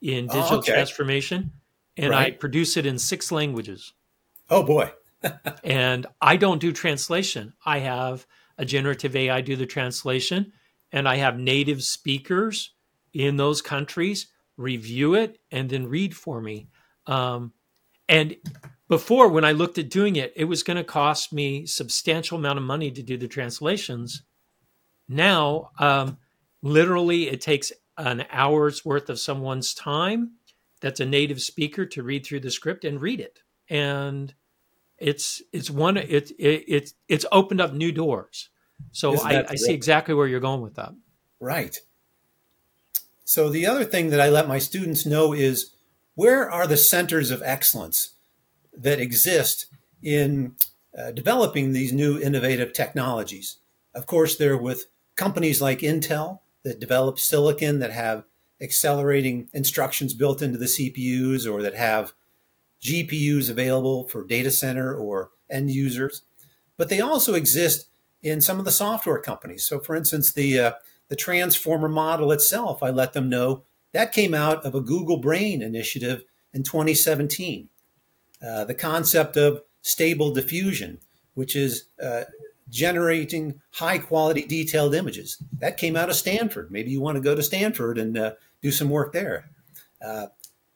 in 0.00 0.28
oh, 0.30 0.34
digital 0.34 0.56
oh, 0.56 0.60
okay. 0.60 0.72
transformation, 0.72 1.52
and 1.96 2.10
right. 2.10 2.34
I 2.34 2.36
produce 2.36 2.76
it 2.76 2.86
in 2.86 2.98
six 2.98 3.32
languages. 3.32 3.92
Oh, 4.50 4.62
boy. 4.62 4.92
and 5.64 6.06
I 6.20 6.36
don't 6.36 6.60
do 6.60 6.72
translation. 6.72 7.54
I 7.64 7.78
have 7.78 8.26
a 8.58 8.64
generative 8.64 9.16
AI 9.16 9.40
do 9.40 9.56
the 9.56 9.66
translation, 9.66 10.52
and 10.92 11.08
I 11.08 11.16
have 11.16 11.38
native 11.38 11.82
speakers 11.82 12.70
in 13.12 13.36
those 13.36 13.62
countries 13.62 14.28
review 14.56 15.14
it 15.14 15.38
and 15.50 15.70
then 15.70 15.86
read 15.86 16.16
for 16.16 16.40
me. 16.40 16.68
Um, 17.06 17.52
and 18.08 18.36
before, 18.88 19.28
when 19.28 19.44
I 19.44 19.52
looked 19.52 19.78
at 19.78 19.90
doing 19.90 20.16
it, 20.16 20.32
it 20.36 20.44
was 20.44 20.62
going 20.62 20.76
to 20.76 20.84
cost 20.84 21.32
me 21.32 21.66
substantial 21.66 22.38
amount 22.38 22.58
of 22.58 22.64
money 22.64 22.90
to 22.90 23.02
do 23.02 23.16
the 23.16 23.28
translations. 23.28 24.22
Now, 25.08 25.70
um, 25.78 26.18
literally, 26.62 27.28
it 27.28 27.40
takes 27.40 27.72
an 27.96 28.24
hour's 28.30 28.84
worth 28.84 29.08
of 29.08 29.18
someone's 29.18 29.74
time 29.74 30.32
that's 30.80 31.00
a 31.00 31.06
native 31.06 31.40
speaker 31.40 31.86
to 31.86 32.02
read 32.02 32.26
through 32.26 32.40
the 32.40 32.50
script 32.50 32.84
and 32.84 33.00
read 33.00 33.20
it. 33.20 33.40
And 33.68 34.34
it's 34.98 35.42
it's 35.52 35.70
one 35.70 35.96
it, 35.96 36.30
it 36.38 36.64
it's 36.68 36.94
it's 37.08 37.26
opened 37.32 37.60
up 37.60 37.72
new 37.72 37.92
doors. 37.92 38.50
So 38.90 39.20
I, 39.20 39.44
I 39.48 39.54
see 39.54 39.72
exactly 39.72 40.14
where 40.14 40.26
you're 40.26 40.40
going 40.40 40.60
with 40.60 40.74
that. 40.74 40.92
Right. 41.40 41.76
So 43.24 43.48
the 43.48 43.66
other 43.66 43.84
thing 43.84 44.10
that 44.10 44.20
I 44.20 44.28
let 44.28 44.48
my 44.48 44.58
students 44.58 45.06
know 45.06 45.32
is 45.32 45.72
where 46.14 46.50
are 46.50 46.66
the 46.66 46.76
centers 46.76 47.30
of 47.30 47.42
excellence 47.44 48.10
that 48.76 49.00
exist 49.00 49.66
in 50.02 50.54
uh, 50.96 51.12
developing 51.12 51.72
these 51.72 51.92
new 51.92 52.18
innovative 52.20 52.72
technologies. 52.72 53.56
Of 53.94 54.06
course, 54.06 54.36
they're 54.36 54.58
with 54.58 54.86
companies 55.16 55.62
like 55.62 55.80
Intel 55.80 56.40
that 56.64 56.80
develop 56.80 57.18
silicon 57.18 57.78
that 57.78 57.92
have 57.92 58.24
accelerating 58.60 59.48
instructions 59.52 60.14
built 60.14 60.40
into 60.42 60.58
the 60.58 60.66
CPUs 60.66 61.50
or 61.50 61.62
that 61.62 61.74
have 61.74 62.12
GPUs 62.80 63.50
available 63.50 64.08
for 64.08 64.24
data 64.24 64.50
center 64.50 64.94
or 64.94 65.30
end 65.50 65.70
users. 65.70 66.22
But 66.76 66.88
they 66.88 67.00
also 67.00 67.34
exist 67.34 67.88
in 68.22 68.40
some 68.40 68.58
of 68.58 68.64
the 68.64 68.70
software 68.70 69.18
companies. 69.18 69.64
So, 69.64 69.80
for 69.80 69.96
instance, 69.96 70.32
the 70.32 70.58
uh, 70.58 70.72
the 71.12 71.16
transformer 71.16 71.90
model 71.90 72.32
itself, 72.32 72.82
I 72.82 72.88
let 72.88 73.12
them 73.12 73.28
know 73.28 73.64
that 73.92 74.14
came 74.14 74.32
out 74.32 74.64
of 74.64 74.74
a 74.74 74.80
Google 74.80 75.18
Brain 75.18 75.60
initiative 75.60 76.24
in 76.54 76.62
2017. 76.62 77.68
Uh, 78.42 78.64
the 78.64 78.72
concept 78.72 79.36
of 79.36 79.60
stable 79.82 80.32
diffusion, 80.32 81.00
which 81.34 81.54
is 81.54 81.84
uh, 82.02 82.22
generating 82.70 83.60
high 83.72 83.98
quality 83.98 84.46
detailed 84.46 84.94
images, 84.94 85.36
that 85.58 85.76
came 85.76 85.96
out 85.96 86.08
of 86.08 86.16
Stanford. 86.16 86.70
Maybe 86.70 86.90
you 86.90 87.02
want 87.02 87.16
to 87.16 87.22
go 87.22 87.34
to 87.34 87.42
Stanford 87.42 87.98
and 87.98 88.16
uh, 88.16 88.32
do 88.62 88.70
some 88.70 88.88
work 88.88 89.12
there. 89.12 89.50
Uh, 90.02 90.28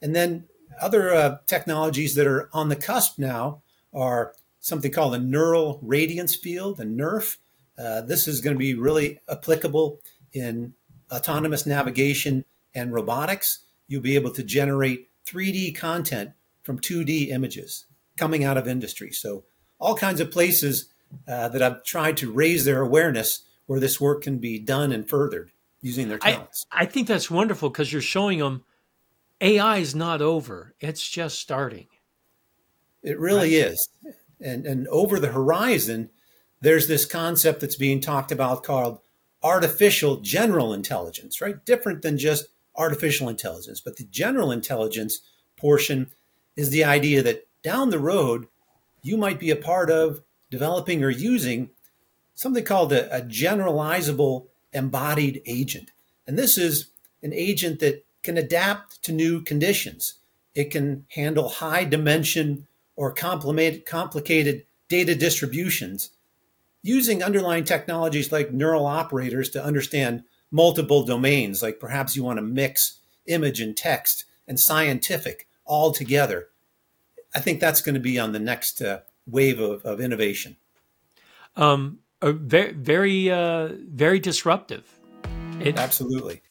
and 0.03 0.15
then 0.15 0.45
other 0.83 1.15
uh, 1.15 1.39
technologies 1.47 2.15
that 2.15 2.27
are 2.27 2.51
on 2.53 2.69
the 2.69 2.77
cusp 2.77 3.19
now 3.19 3.63
are 3.95 4.35
something 4.61 4.93
called 4.93 5.15
the 5.15 5.19
neural 5.19 5.81
radiance 5.81 6.35
field, 6.35 6.77
the 6.77 6.85
NeRF. 6.85 7.39
Uh, 7.79 8.03
this 8.03 8.29
is 8.29 8.41
going 8.41 8.55
to 8.55 8.59
be 8.59 8.75
really 8.75 9.21
applicable 9.31 10.01
in 10.37 10.75
autonomous 11.11 11.67
navigation 11.67 12.45
and 12.75 12.93
robotics, 12.93 13.61
you'll 13.89 14.03
be 14.03 14.15
able 14.15 14.31
to 14.33 14.43
generate 14.43 15.09
3D 15.25 15.75
content 15.75 16.33
from 16.63 16.79
2D 16.79 17.29
images 17.29 17.87
coming 18.19 18.45
out 18.45 18.57
of 18.57 18.69
industry. 18.69 19.11
So, 19.13 19.45
all 19.79 19.97
kinds 19.97 20.21
of 20.21 20.31
places 20.31 20.89
uh, 21.29 21.49
that 21.49 21.63
I've 21.63 21.85
tried 21.85 22.17
to 22.19 22.33
raise 22.33 22.65
their 22.65 22.81
awareness 22.81 23.43
where 23.67 23.81
this 23.81 24.01
work 24.01 24.23
can 24.23 24.39
be 24.39 24.59
done 24.59 24.93
and 24.93 25.09
furthered 25.09 25.51
using 25.83 26.09
their 26.09 26.19
talents. 26.19 26.67
I, 26.73 26.83
I 26.83 26.87
think 26.87 27.09
that's 27.09 27.31
wonderful 27.31 27.69
because 27.69 27.93
you're 27.93 28.03
showing 28.03 28.39
them 28.39 28.65
AI 29.41 29.79
is 29.79 29.95
not 29.95 30.23
over, 30.23 30.75
it's 30.81 31.07
just 31.09 31.39
starting. 31.39 31.87
It 33.03 33.19
really 33.19 33.61
right? 33.61 33.71
is. 33.71 33.89
And, 34.41 34.67
and 34.67 34.89
over 34.89 35.21
the 35.21 35.29
horizon, 35.29 36.11
there's 36.61 36.89
this 36.89 37.05
concept 37.05 37.61
that's 37.61 37.77
being 37.77 38.01
talked 38.01 38.33
about 38.33 38.65
called 38.65 39.01
artificial 39.47 40.17
general 40.17 40.75
intelligence, 40.75 41.41
right? 41.41 41.65
Different 41.65 42.03
than 42.03 42.19
just 42.19 42.49
artificial 42.75 43.29
intelligence. 43.29 43.81
But 43.81 43.97
the 43.97 44.05
general 44.05 44.51
intelligence 44.51 45.21
portion 45.57 46.11
is 46.57 46.71
the 46.71 46.85
idea 46.85 47.23
that 47.23 47.47
down 47.63 47.91
the 47.91 48.01
road, 48.01 48.49
you 49.03 49.17
might 49.17 49.39
be 49.39 49.51
a 49.51 49.57
part 49.57 49.89
of 49.89 50.23
developing 50.51 51.05
or 51.05 51.11
using 51.11 51.71
something 52.35 52.65
called 52.65 52.93
a, 52.93 53.17
a 53.17 53.23
generalizable 53.23 54.47
embodied 54.73 55.43
agent. 55.47 55.91
And 56.27 56.37
this 56.37 56.59
is 56.59 56.91
an 57.23 57.33
agent 57.33 57.79
that 57.81 58.05
can 58.25 58.37
adapt 58.37 59.01
to 59.05 59.13
new 59.13 59.41
conditions. 59.41 60.15
It 60.57 60.73
can 60.73 61.07
handle 61.11 61.49
high 61.49 61.85
dimension 61.85 62.67
or 62.97 63.13
complicated 63.13 64.65
data 64.89 65.15
distributions 65.15 66.11
using 66.83 67.23
underlying 67.23 67.65
technologies 67.65 68.33
like 68.33 68.53
neural 68.53 68.87
operators 68.87 69.51
to 69.51 69.65
understand 69.65 70.25
multiple 70.51 71.05
domains, 71.05 71.63
like 71.63 71.81
perhaps 71.81 72.17
you 72.17 72.23
want 72.23 72.39
to 72.39 72.43
mix 72.43 73.01
image 73.27 73.61
and 73.61 73.77
text 73.77 74.25
and 74.47 74.59
scientific 74.59 75.49
all 75.65 75.93
together. 75.93 76.49
I 77.35 77.41
think 77.41 77.61
that's 77.61 77.81
going 77.81 77.95
to 77.95 78.01
be 78.01 78.19
on 78.19 78.33
the 78.33 78.39
next 78.39 78.81
uh, 78.81 79.01
wave 79.27 79.61
of, 79.61 79.85
of 79.85 80.01
innovation. 80.01 80.57
Um, 81.57 81.99
very, 82.23 82.73
very, 82.73 83.31
uh, 83.31 83.71
very 83.73 84.21
disruptive. 84.21 84.99
It, 85.61 85.79
Absolutely. 85.79 86.43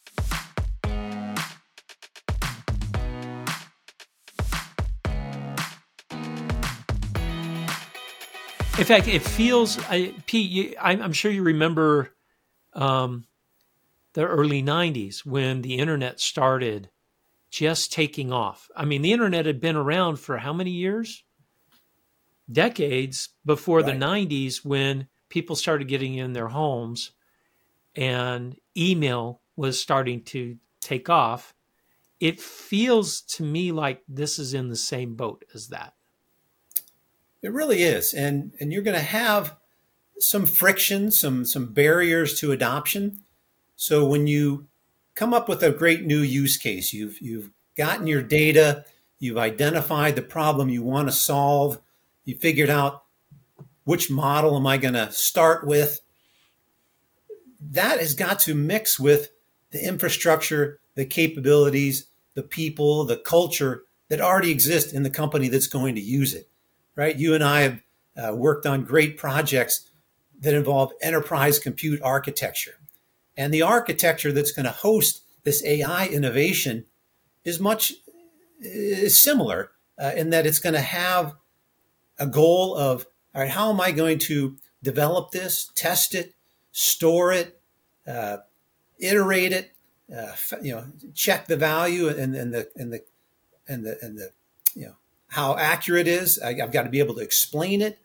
In 8.77 8.83
fact, 8.83 9.07
it 9.07 9.21
feels, 9.21 9.79
I, 9.85 10.13
Pete, 10.25 10.51
you, 10.51 10.75
I'm 10.79 11.13
sure 11.13 11.31
you 11.31 11.43
remember 11.43 12.11
um, 12.73 13.25
the 14.13 14.25
early 14.25 14.61
90s 14.61 15.25
when 15.25 15.61
the 15.61 15.75
internet 15.75 16.19
started 16.19 16.89
just 17.49 17.93
taking 17.93 18.33
off. 18.33 18.69
I 18.75 18.83
mean, 18.83 19.01
the 19.01 19.13
internet 19.13 19.45
had 19.45 19.61
been 19.61 19.77
around 19.77 20.17
for 20.17 20.37
how 20.37 20.51
many 20.51 20.71
years? 20.71 21.23
Decades 22.51 23.29
before 23.45 23.79
right. 23.79 23.97
the 23.97 24.05
90s 24.05 24.65
when 24.65 25.07
people 25.29 25.55
started 25.55 25.87
getting 25.87 26.15
in 26.15 26.33
their 26.33 26.49
homes 26.49 27.11
and 27.95 28.57
email 28.75 29.39
was 29.55 29.79
starting 29.79 30.21
to 30.23 30.57
take 30.81 31.09
off. 31.09 31.53
It 32.19 32.41
feels 32.41 33.21
to 33.21 33.43
me 33.43 33.71
like 33.71 34.03
this 34.07 34.37
is 34.37 34.53
in 34.53 34.67
the 34.67 34.75
same 34.75 35.15
boat 35.15 35.45
as 35.53 35.69
that. 35.69 35.93
It 37.45 37.53
really 37.53 37.83
is, 37.83 38.11
and 38.11 38.53
and 38.59 38.73
you're 38.73 38.81
going 38.81 38.97
to 38.97 39.03
have 39.03 39.55
some 40.17 40.47
friction, 40.47 41.11
some 41.11 41.45
some 41.45 41.67
barriers 41.67 42.39
to 42.39 42.51
adoption. 42.51 43.19
So 43.75 44.03
when 44.03 44.25
you 44.25 44.65
come 45.13 45.31
up 45.31 45.47
with 45.47 45.61
a 45.61 45.69
great 45.69 46.05
new 46.05 46.21
use 46.21 46.57
case, 46.57 46.91
you've 46.91 47.21
you've 47.21 47.51
gotten 47.77 48.07
your 48.07 48.23
data, 48.23 48.83
you've 49.19 49.37
identified 49.37 50.15
the 50.15 50.23
problem 50.23 50.69
you 50.69 50.81
want 50.81 51.07
to 51.07 51.11
solve, 51.11 51.79
you 52.23 52.35
figured 52.35 52.71
out 52.71 53.03
which 53.83 54.09
model 54.09 54.55
am 54.57 54.65
I 54.65 54.77
going 54.77 54.95
to 54.95 55.11
start 55.11 55.67
with? 55.67 56.01
That 57.61 57.99
has 57.99 58.15
got 58.15 58.39
to 58.39 58.55
mix 58.55 58.99
with 58.99 59.29
the 59.69 59.85
infrastructure, 59.85 60.79
the 60.95 61.05
capabilities, 61.05 62.07
the 62.33 62.41
people, 62.41 63.05
the 63.05 63.17
culture 63.17 63.83
that 64.09 64.19
already 64.19 64.49
exist 64.49 64.93
in 64.93 65.03
the 65.03 65.11
company 65.11 65.47
that's 65.47 65.67
going 65.67 65.93
to 65.93 66.01
use 66.01 66.33
it, 66.33 66.49
right? 66.95 67.15
You 67.15 67.33
and 67.33 67.43
I 67.43 67.61
have 67.61 67.81
uh, 68.17 68.35
worked 68.35 68.65
on 68.65 68.83
great 68.83 69.17
projects 69.17 69.89
that 70.39 70.53
involve 70.53 70.91
enterprise 71.01 71.59
compute 71.59 72.01
architecture. 72.01 72.75
And 73.37 73.53
the 73.53 73.61
architecture 73.61 74.31
that's 74.31 74.51
going 74.51 74.65
to 74.65 74.71
host 74.71 75.23
this 75.43 75.63
AI 75.65 76.07
innovation 76.07 76.85
is 77.43 77.59
much 77.59 77.93
is 78.59 79.17
similar 79.17 79.71
uh, 80.01 80.11
in 80.15 80.29
that 80.29 80.45
it's 80.45 80.59
going 80.59 80.73
to 80.73 80.81
have 80.81 81.33
a 82.17 82.25
goal 82.25 82.75
of 82.75 83.05
all 83.33 83.41
right, 83.41 83.51
how 83.51 83.69
am 83.69 83.81
I 83.81 83.91
going 83.91 84.17
to 84.19 84.55
develop 84.81 85.31
this, 85.31 85.71
test 85.75 86.15
it, 86.15 86.33
store 86.71 87.33
it, 87.33 87.59
uh, 88.07 88.37
iterate 88.97 89.51
it, 89.51 89.71
uh, 90.15 90.31
you 90.61 90.73
know, 90.73 90.85
check 91.13 91.47
the 91.47 91.57
value 91.57 92.07
and, 92.07 92.35
and 92.35 92.53
the 92.53 92.69
and 92.75 92.93
the 92.93 93.03
and 93.67 93.85
the 93.85 93.97
and 94.01 94.17
the 94.17 94.29
you 94.73 94.85
know 94.85 94.95
how 95.35 95.57
accurate 95.57 96.07
is. 96.07 96.39
I, 96.39 96.53
have 96.53 96.71
got 96.71 96.83
to 96.83 96.89
be 96.89 96.99
able 96.99 97.15
to 97.15 97.21
explain 97.21 97.81
it. 97.81 97.99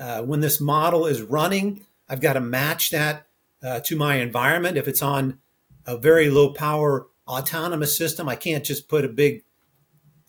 Uh, 0.00 0.22
when 0.22 0.40
this 0.40 0.60
model 0.60 1.06
is 1.06 1.22
running, 1.22 1.86
I've 2.08 2.20
got 2.20 2.32
to 2.32 2.40
match 2.40 2.90
that 2.90 3.28
uh, 3.62 3.78
to 3.80 3.94
my 3.94 4.16
environment. 4.16 4.76
If 4.76 4.88
it's 4.88 5.00
on 5.00 5.38
a 5.86 5.96
very 5.96 6.28
low 6.28 6.52
power 6.52 7.06
autonomous 7.28 7.96
system, 7.96 8.28
I 8.28 8.34
can't 8.34 8.64
just 8.64 8.88
put 8.88 9.04
a 9.04 9.08
big 9.08 9.44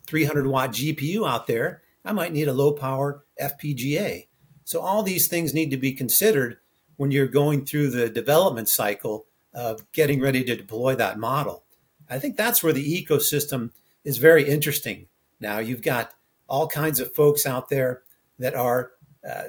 300 0.06 0.46
watt 0.46 0.70
GPU 0.70 1.28
out 1.28 1.48
there. 1.48 1.82
I 2.06 2.12
might 2.12 2.34
need 2.34 2.48
a 2.48 2.54
low 2.54 2.74
power 2.74 3.24
FPGA. 3.42 4.28
So 4.64 4.80
all 4.80 5.02
these 5.02 5.28
things 5.28 5.56
need 5.56 5.72
to 5.72 5.78
be 5.78 5.92
considered 5.92 6.58
when 6.98 7.10
you're 7.10 7.26
going 7.26 7.66
through 7.66 7.90
the 7.90 8.10
development 8.10 8.70
cycle 8.70 9.26
of 9.56 9.92
getting 9.92 10.22
ready 10.22 10.44
to 10.44 10.56
deploy 10.56 10.94
that 10.98 11.18
model. 11.18 11.64
I 12.08 12.20
think 12.20 12.38
that's 12.38 12.62
where 12.62 12.74
the 12.74 13.04
ecosystem 13.04 13.72
is 14.04 14.20
very 14.20 14.48
interesting. 14.48 15.08
Now 15.40 15.58
you've 15.58 15.82
got 15.82 16.14
all 16.48 16.68
kinds 16.68 17.00
of 17.00 17.14
folks 17.14 17.46
out 17.46 17.70
there 17.70 18.04
that 18.40 18.56
are 18.56 18.92
uh, 19.28 19.44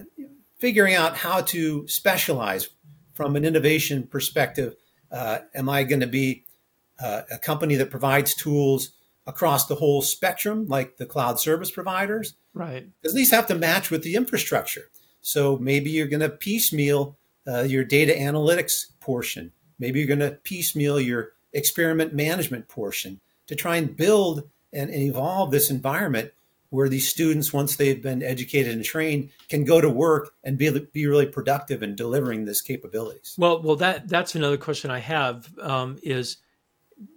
figuring 0.59 0.95
out 0.95 1.17
how 1.17 1.41
to 1.41 1.87
specialize 1.89 2.69
from 3.13 3.37
an 3.37 3.45
innovation 3.45 4.07
perspective. 4.07 4.75
Uh, 5.11 5.39
am 5.55 5.69
I 5.69 5.85
going 5.85 6.01
to 6.01 6.07
be 6.07 6.45
uh, 7.01 7.23
a 7.31 7.39
company 7.39 7.77
that 7.77 7.91
provides 7.91 8.35
tools 8.35 8.93
across 9.27 9.67
the 9.67 9.75
whole 9.75 10.03
spectrum, 10.03 10.67
like 10.69 10.97
the 10.97 11.07
cloud 11.07 11.41
service 11.41 11.71
providers? 11.71 12.35
Right. 12.53 12.87
Because 13.01 13.15
these 13.15 13.31
have 13.31 13.47
to 13.49 13.55
match 13.55 13.91
with 13.91 14.03
the 14.03 14.15
infrastructure. 14.15 14.91
So 15.23 15.57
maybe 15.59 15.91
you're 15.91 16.07
going 16.07 16.21
to 16.21 16.29
piecemeal 16.29 17.17
uh, 17.47 17.63
your 17.63 17.85
data 17.85 18.13
analytics 18.13 18.87
portion. 19.01 19.53
Maybe 19.79 19.99
you're 19.99 20.09
going 20.09 20.21
to 20.21 20.39
piecemeal 20.43 21.01
your 21.01 21.33
experiment 21.53 22.15
management 22.15 22.69
portion 22.69 23.21
to 23.47 23.55
try 23.55 23.77
and 23.77 23.97
build 23.97 24.49
and, 24.73 24.91
and 24.91 25.03
evolve 25.03 25.51
this 25.51 25.71
environment 25.71 26.33
where 26.75 26.89
these 26.89 27.09
students, 27.09 27.53
once 27.53 27.77
they've 27.77 28.03
been 28.03 28.21
educated 28.21 28.75
and 28.75 28.85
trained, 28.85 29.31
can 29.49 29.65
go 29.65 29.81
to 29.81 29.89
work 29.89 30.35
and 30.43 30.59
be, 30.59 30.69
be 30.93 31.07
really 31.07 31.25
productive 31.25 31.85
in 31.85 31.95
delivering 31.95 32.45
these 32.45 32.61
capabilities. 32.61 33.37
Well, 33.39 33.63
well, 33.63 33.77
that 33.77 34.09
that's 34.09 34.35
another 34.35 34.57
question 34.57 34.91
I 34.91 34.99
have 34.99 35.49
um, 35.61 35.99
is 36.03 36.39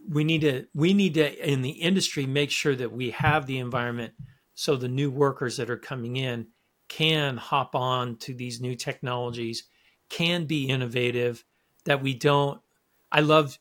we 0.07 0.23
need 0.23 0.41
to 0.41 0.67
we 0.75 0.93
need 0.93 1.15
to 1.15 1.51
in 1.51 1.63
the 1.63 1.71
industry 1.71 2.27
make 2.27 2.51
sure 2.51 2.75
that 2.75 2.91
we 2.91 3.09
have 3.11 3.47
the 3.47 3.57
environment 3.57 4.13
so 4.53 4.75
the 4.75 4.87
new 4.87 5.09
workers 5.09 5.57
that 5.57 5.71
are 5.71 5.77
coming 5.77 6.17
in 6.17 6.47
can 6.87 7.37
hop 7.37 7.75
on 7.75 8.17
to 8.17 8.35
these 8.35 8.61
new 8.61 8.75
technologies, 8.75 9.63
can 10.07 10.45
be 10.45 10.69
innovative, 10.69 11.43
that 11.85 12.03
we 12.03 12.13
don't 12.13 12.61
I 13.11 13.21
love 13.21 13.57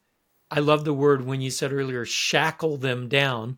I 0.50 0.60
love 0.60 0.84
the 0.84 0.92
word 0.92 1.24
when 1.24 1.40
you 1.40 1.50
said 1.50 1.72
earlier 1.72 2.04
shackle 2.04 2.76
them 2.76 3.08
down 3.08 3.56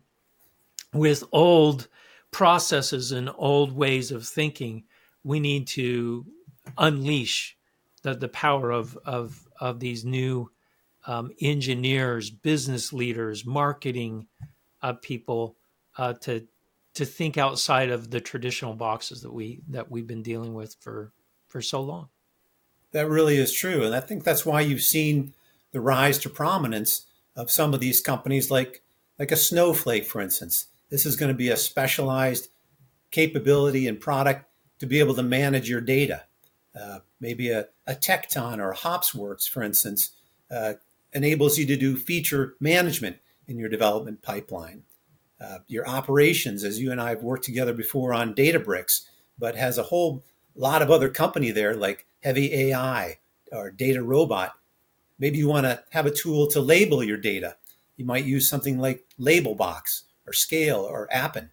with 0.93 1.25
old 1.33 1.89
processes 2.31 3.11
and 3.11 3.29
old 3.37 3.71
ways 3.71 4.11
of 4.11 4.27
thinking. 4.27 4.83
We 5.23 5.39
need 5.39 5.67
to 5.67 6.25
unleash 6.77 7.57
the, 8.03 8.13
the 8.13 8.29
power 8.29 8.71
of, 8.71 8.97
of, 9.05 9.47
of 9.59 9.79
these 9.79 10.05
new 10.05 10.51
um, 11.07 11.31
engineers, 11.41 12.29
business 12.29 12.93
leaders, 12.93 13.45
marketing 13.45 14.27
uh, 14.81 14.93
people 14.93 15.55
uh, 15.97 16.13
to 16.13 16.47
to 16.95 17.05
think 17.05 17.37
outside 17.37 17.89
of 17.89 18.11
the 18.11 18.19
traditional 18.19 18.73
boxes 18.73 19.21
that 19.21 19.31
we 19.31 19.61
that 19.69 19.89
we've 19.89 20.07
been 20.07 20.23
dealing 20.23 20.53
with 20.53 20.75
for 20.79 21.11
for 21.47 21.61
so 21.61 21.81
long. 21.81 22.09
That 22.91 23.07
really 23.07 23.37
is 23.37 23.53
true, 23.53 23.83
and 23.83 23.95
I 23.95 23.99
think 23.99 24.23
that's 24.23 24.45
why 24.45 24.61
you've 24.61 24.81
seen 24.81 25.33
the 25.71 25.79
rise 25.79 26.17
to 26.19 26.29
prominence 26.29 27.05
of 27.35 27.51
some 27.51 27.73
of 27.73 27.79
these 27.79 28.01
companies, 28.01 28.49
like 28.49 28.81
like 29.17 29.31
a 29.31 29.35
Snowflake, 29.35 30.05
for 30.05 30.21
instance. 30.21 30.67
This 30.89 31.05
is 31.05 31.15
going 31.15 31.31
to 31.31 31.37
be 31.37 31.49
a 31.49 31.57
specialized 31.57 32.49
capability 33.11 33.87
and 33.87 33.99
product 33.99 34.45
to 34.79 34.85
be 34.85 34.99
able 34.99 35.15
to 35.15 35.23
manage 35.23 35.69
your 35.69 35.81
data. 35.81 36.23
Uh, 36.79 36.99
maybe 37.19 37.49
a, 37.49 37.67
a 37.85 37.93
Tecton 37.93 38.59
or 38.59 38.73
HopsWorks, 38.73 39.47
for 39.47 39.63
instance, 39.63 40.11
uh, 40.51 40.73
enables 41.13 41.57
you 41.57 41.65
to 41.65 41.75
do 41.75 41.95
feature 41.95 42.55
management 42.59 43.17
in 43.47 43.57
your 43.57 43.69
development 43.69 44.21
pipeline. 44.21 44.83
Uh, 45.39 45.59
your 45.67 45.87
operations, 45.87 46.63
as 46.63 46.79
you 46.79 46.91
and 46.91 46.99
I 46.99 47.09
have 47.09 47.23
worked 47.23 47.45
together 47.45 47.73
before 47.73 48.13
on 48.13 48.35
Databricks, 48.35 49.01
but 49.37 49.55
has 49.55 49.77
a 49.77 49.83
whole 49.83 50.23
lot 50.55 50.81
of 50.81 50.91
other 50.91 51.09
company 51.09 51.51
there 51.51 51.75
like 51.75 52.05
Heavy 52.21 52.53
AI 52.53 53.19
or 53.51 53.71
DataRobot. 53.71 54.51
Maybe 55.17 55.37
you 55.37 55.47
want 55.47 55.65
to 55.65 55.83
have 55.91 56.05
a 56.05 56.11
tool 56.11 56.47
to 56.47 56.59
label 56.59 57.03
your 57.03 57.17
data. 57.17 57.55
You 57.95 58.05
might 58.05 58.25
use 58.25 58.49
something 58.49 58.79
like 58.79 59.05
Labelbox 59.19 60.03
or 60.29 60.33
Scale 60.33 60.79
or 60.79 61.07
Appen. 61.11 61.49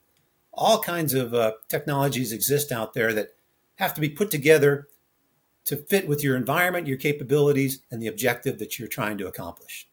All 0.53 0.81
kinds 0.81 1.15
of 1.15 1.35
uh, 1.35 1.53
technologies 1.69 2.33
exist 2.33 2.71
out 2.71 2.95
there 2.95 3.13
that 3.15 3.35
have 3.77 3.95
to 3.95 4.01
be 4.01 4.09
put 4.09 4.31
together 4.31 4.89
to 5.65 5.77
fit 5.77 6.07
with 6.07 6.23
your 6.23 6.37
environment, 6.37 6.87
your 6.87 6.97
capabilities, 6.97 7.81
and 7.91 8.01
the 8.01 8.07
objective 8.07 8.59
that 8.59 8.79
you're 8.79 8.89
trying 8.89 9.19
to 9.19 9.27
accomplish. 9.27 9.89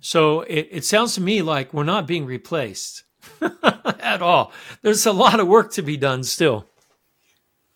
So 0.00 0.42
it, 0.42 0.68
it 0.70 0.84
sounds 0.84 1.14
to 1.14 1.20
me 1.20 1.42
like 1.42 1.72
we're 1.72 1.84
not 1.84 2.06
being 2.06 2.26
replaced 2.26 3.04
at 3.40 4.20
all. 4.20 4.52
There's 4.82 5.06
a 5.06 5.12
lot 5.12 5.40
of 5.40 5.48
work 5.48 5.72
to 5.72 5.82
be 5.82 5.96
done 5.96 6.24
still. 6.24 6.66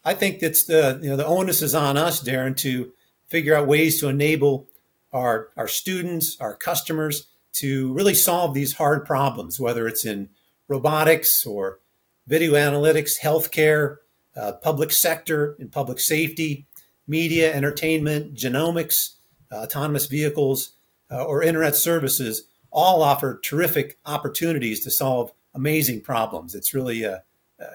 I 0.05 0.15
think 0.15 0.41
that's 0.41 0.65
the 0.65 1.01
you 1.03 1.11
know 1.11 1.17
the 1.17 1.27
onus 1.27 1.63
is 1.63 1.75
on 1.75 1.97
us, 1.97 2.23
Darren, 2.23 2.57
to 2.59 2.93
figure 3.29 3.55
out 3.55 3.67
ways 3.67 4.01
to 4.01 4.09
enable 4.09 4.69
our 5.13 5.49
our 5.57 5.67
students, 5.67 6.37
our 6.41 6.55
customers, 6.55 7.29
to 7.57 7.93
really 7.95 8.15
solve 8.15 8.55
these 8.55 8.75
hard 8.75 9.05
problems, 9.05 9.59
whether 9.59 9.87
it's 9.89 10.05
in 10.05 10.29
robotics 10.69 11.47
or 11.47 11.79
video 12.27 12.53
analytics, 12.53 13.21
healthcare, 13.21 13.99
uh, 14.37 14.53
public 14.53 14.93
sector, 14.93 15.57
and 15.59 15.73
public 15.73 15.99
safety, 15.99 16.67
media, 17.07 17.55
entertainment, 17.55 18.35
genomics, 18.35 19.15
uh, 19.51 19.57
autonomous 19.57 20.07
vehicles, 20.07 20.73
uh, 21.11 21.25
or 21.25 21.43
internet 21.43 21.75
services 21.75 22.49
all 22.71 23.03
offer 23.03 23.41
terrific 23.43 23.99
opportunities 24.05 24.81
to 24.85 24.91
solve 24.91 25.33
amazing 25.55 26.01
problems. 26.03 26.55
It's 26.55 26.75
really 26.75 27.05
a, 27.05 27.23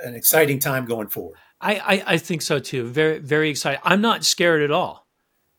an 0.04 0.14
exciting 0.14 0.60
time 0.60 0.86
going 0.86 1.08
forward. 1.08 1.38
I, 1.60 1.76
I, 1.76 2.04
I, 2.14 2.18
think 2.18 2.42
so 2.42 2.60
too. 2.60 2.86
Very, 2.88 3.20
very 3.20 3.50
excited. 3.50 3.80
I'm 3.84 4.02
not 4.02 4.24
scared 4.24 4.62
at 4.62 4.72
all. 4.72 5.08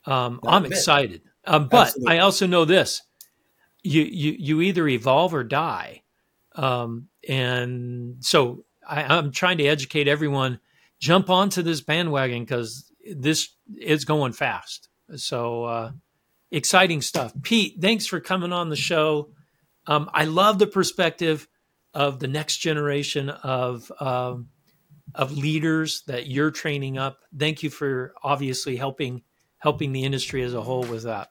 Um, 0.04 0.40
I'm 0.44 0.64
excited. 0.64 1.22
Um, 1.44 1.68
but 1.68 1.88
Absolutely. 1.88 2.14
I 2.14 2.18
also 2.20 2.46
know 2.46 2.64
this 2.64 3.02
you, 3.83 4.03
you, 4.03 4.37
you 4.38 4.61
either 4.62 4.87
evolve 4.88 5.35
or 5.35 5.45
die. 5.45 6.03
Um, 6.55 7.09
and 7.29 8.16
so 8.21 8.64
I, 8.87 9.05
I'm 9.05 9.33
trying 9.33 9.59
to 9.59 9.66
educate 9.66 10.09
everyone 10.09 10.61
jump 11.03 11.29
onto 11.29 11.62
this 11.62 11.81
bandwagon 11.81 12.45
because 12.45 12.90
this 13.16 13.49
is 13.77 14.05
going 14.05 14.33
fast. 14.33 14.88
So 15.16 15.64
uh, 15.64 15.92
exciting 16.51 17.03
stuff. 17.03 17.33
Pete, 17.42 17.79
thanks 17.81 18.07
for 18.07 18.21
coming 18.21 18.53
on 18.53 18.68
the 18.71 18.77
show. 18.77 19.31
Um, 19.87 20.09
I 20.14 20.25
love 20.25 20.61
the 20.61 20.68
perspective 20.68 21.49
of 21.92 22.21
the 22.21 22.29
next 22.29 22.59
generation 22.59 23.29
of 23.29 23.90
um, 24.01 24.49
of 25.14 25.37
leaders 25.37 26.05
that 26.07 26.27
you're 26.29 26.51
training 26.51 26.97
up. 26.97 27.18
Thank 27.37 27.62
you 27.62 27.68
for 27.68 28.14
obviously 28.23 28.77
helping 28.77 29.23
helping 29.59 29.92
the 29.92 30.05
industry 30.05 30.42
as 30.42 30.55
a 30.55 30.62
whole 30.62 30.85
with 30.85 31.03
that. 31.03 31.29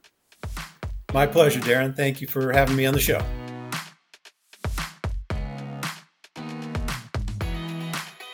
My 1.14 1.28
pleasure, 1.28 1.60
Darren. 1.60 1.96
Thank 1.96 2.22
you 2.22 2.28
for 2.28 2.52
having 2.52 2.76
me 2.76 2.86
on 2.86 2.94
the 2.94 3.00
show. 3.00 3.22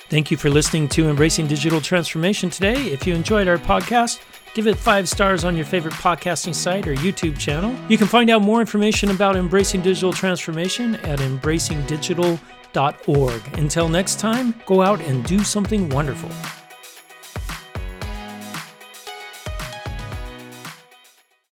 Thank 0.09 0.31
you 0.31 0.37
for 0.37 0.49
listening 0.49 0.87
to 0.89 1.09
Embracing 1.09 1.47
Digital 1.47 1.81
Transformation 1.81 2.49
today. 2.49 2.93
If 2.93 3.05
you 3.05 3.13
enjoyed 3.13 3.49
our 3.49 3.57
podcast, 3.57 4.21
give 4.53 4.65
it 4.65 4.77
five 4.77 5.09
stars 5.09 5.43
on 5.43 5.57
your 5.57 5.65
favorite 5.65 5.95
podcasting 5.95 6.55
site 6.55 6.87
or 6.87 6.95
YouTube 6.95 7.37
channel. 7.37 7.75
You 7.89 7.97
can 7.97 8.07
find 8.07 8.29
out 8.29 8.41
more 8.41 8.61
information 8.61 9.11
about 9.11 9.35
Embracing 9.35 9.81
Digital 9.81 10.13
Transformation 10.13 10.95
at 10.97 11.19
embracingdigital.org. 11.19 13.57
Until 13.57 13.89
next 13.89 14.19
time, 14.19 14.55
go 14.65 14.81
out 14.81 15.01
and 15.01 15.25
do 15.25 15.43
something 15.43 15.89
wonderful. 15.89 16.29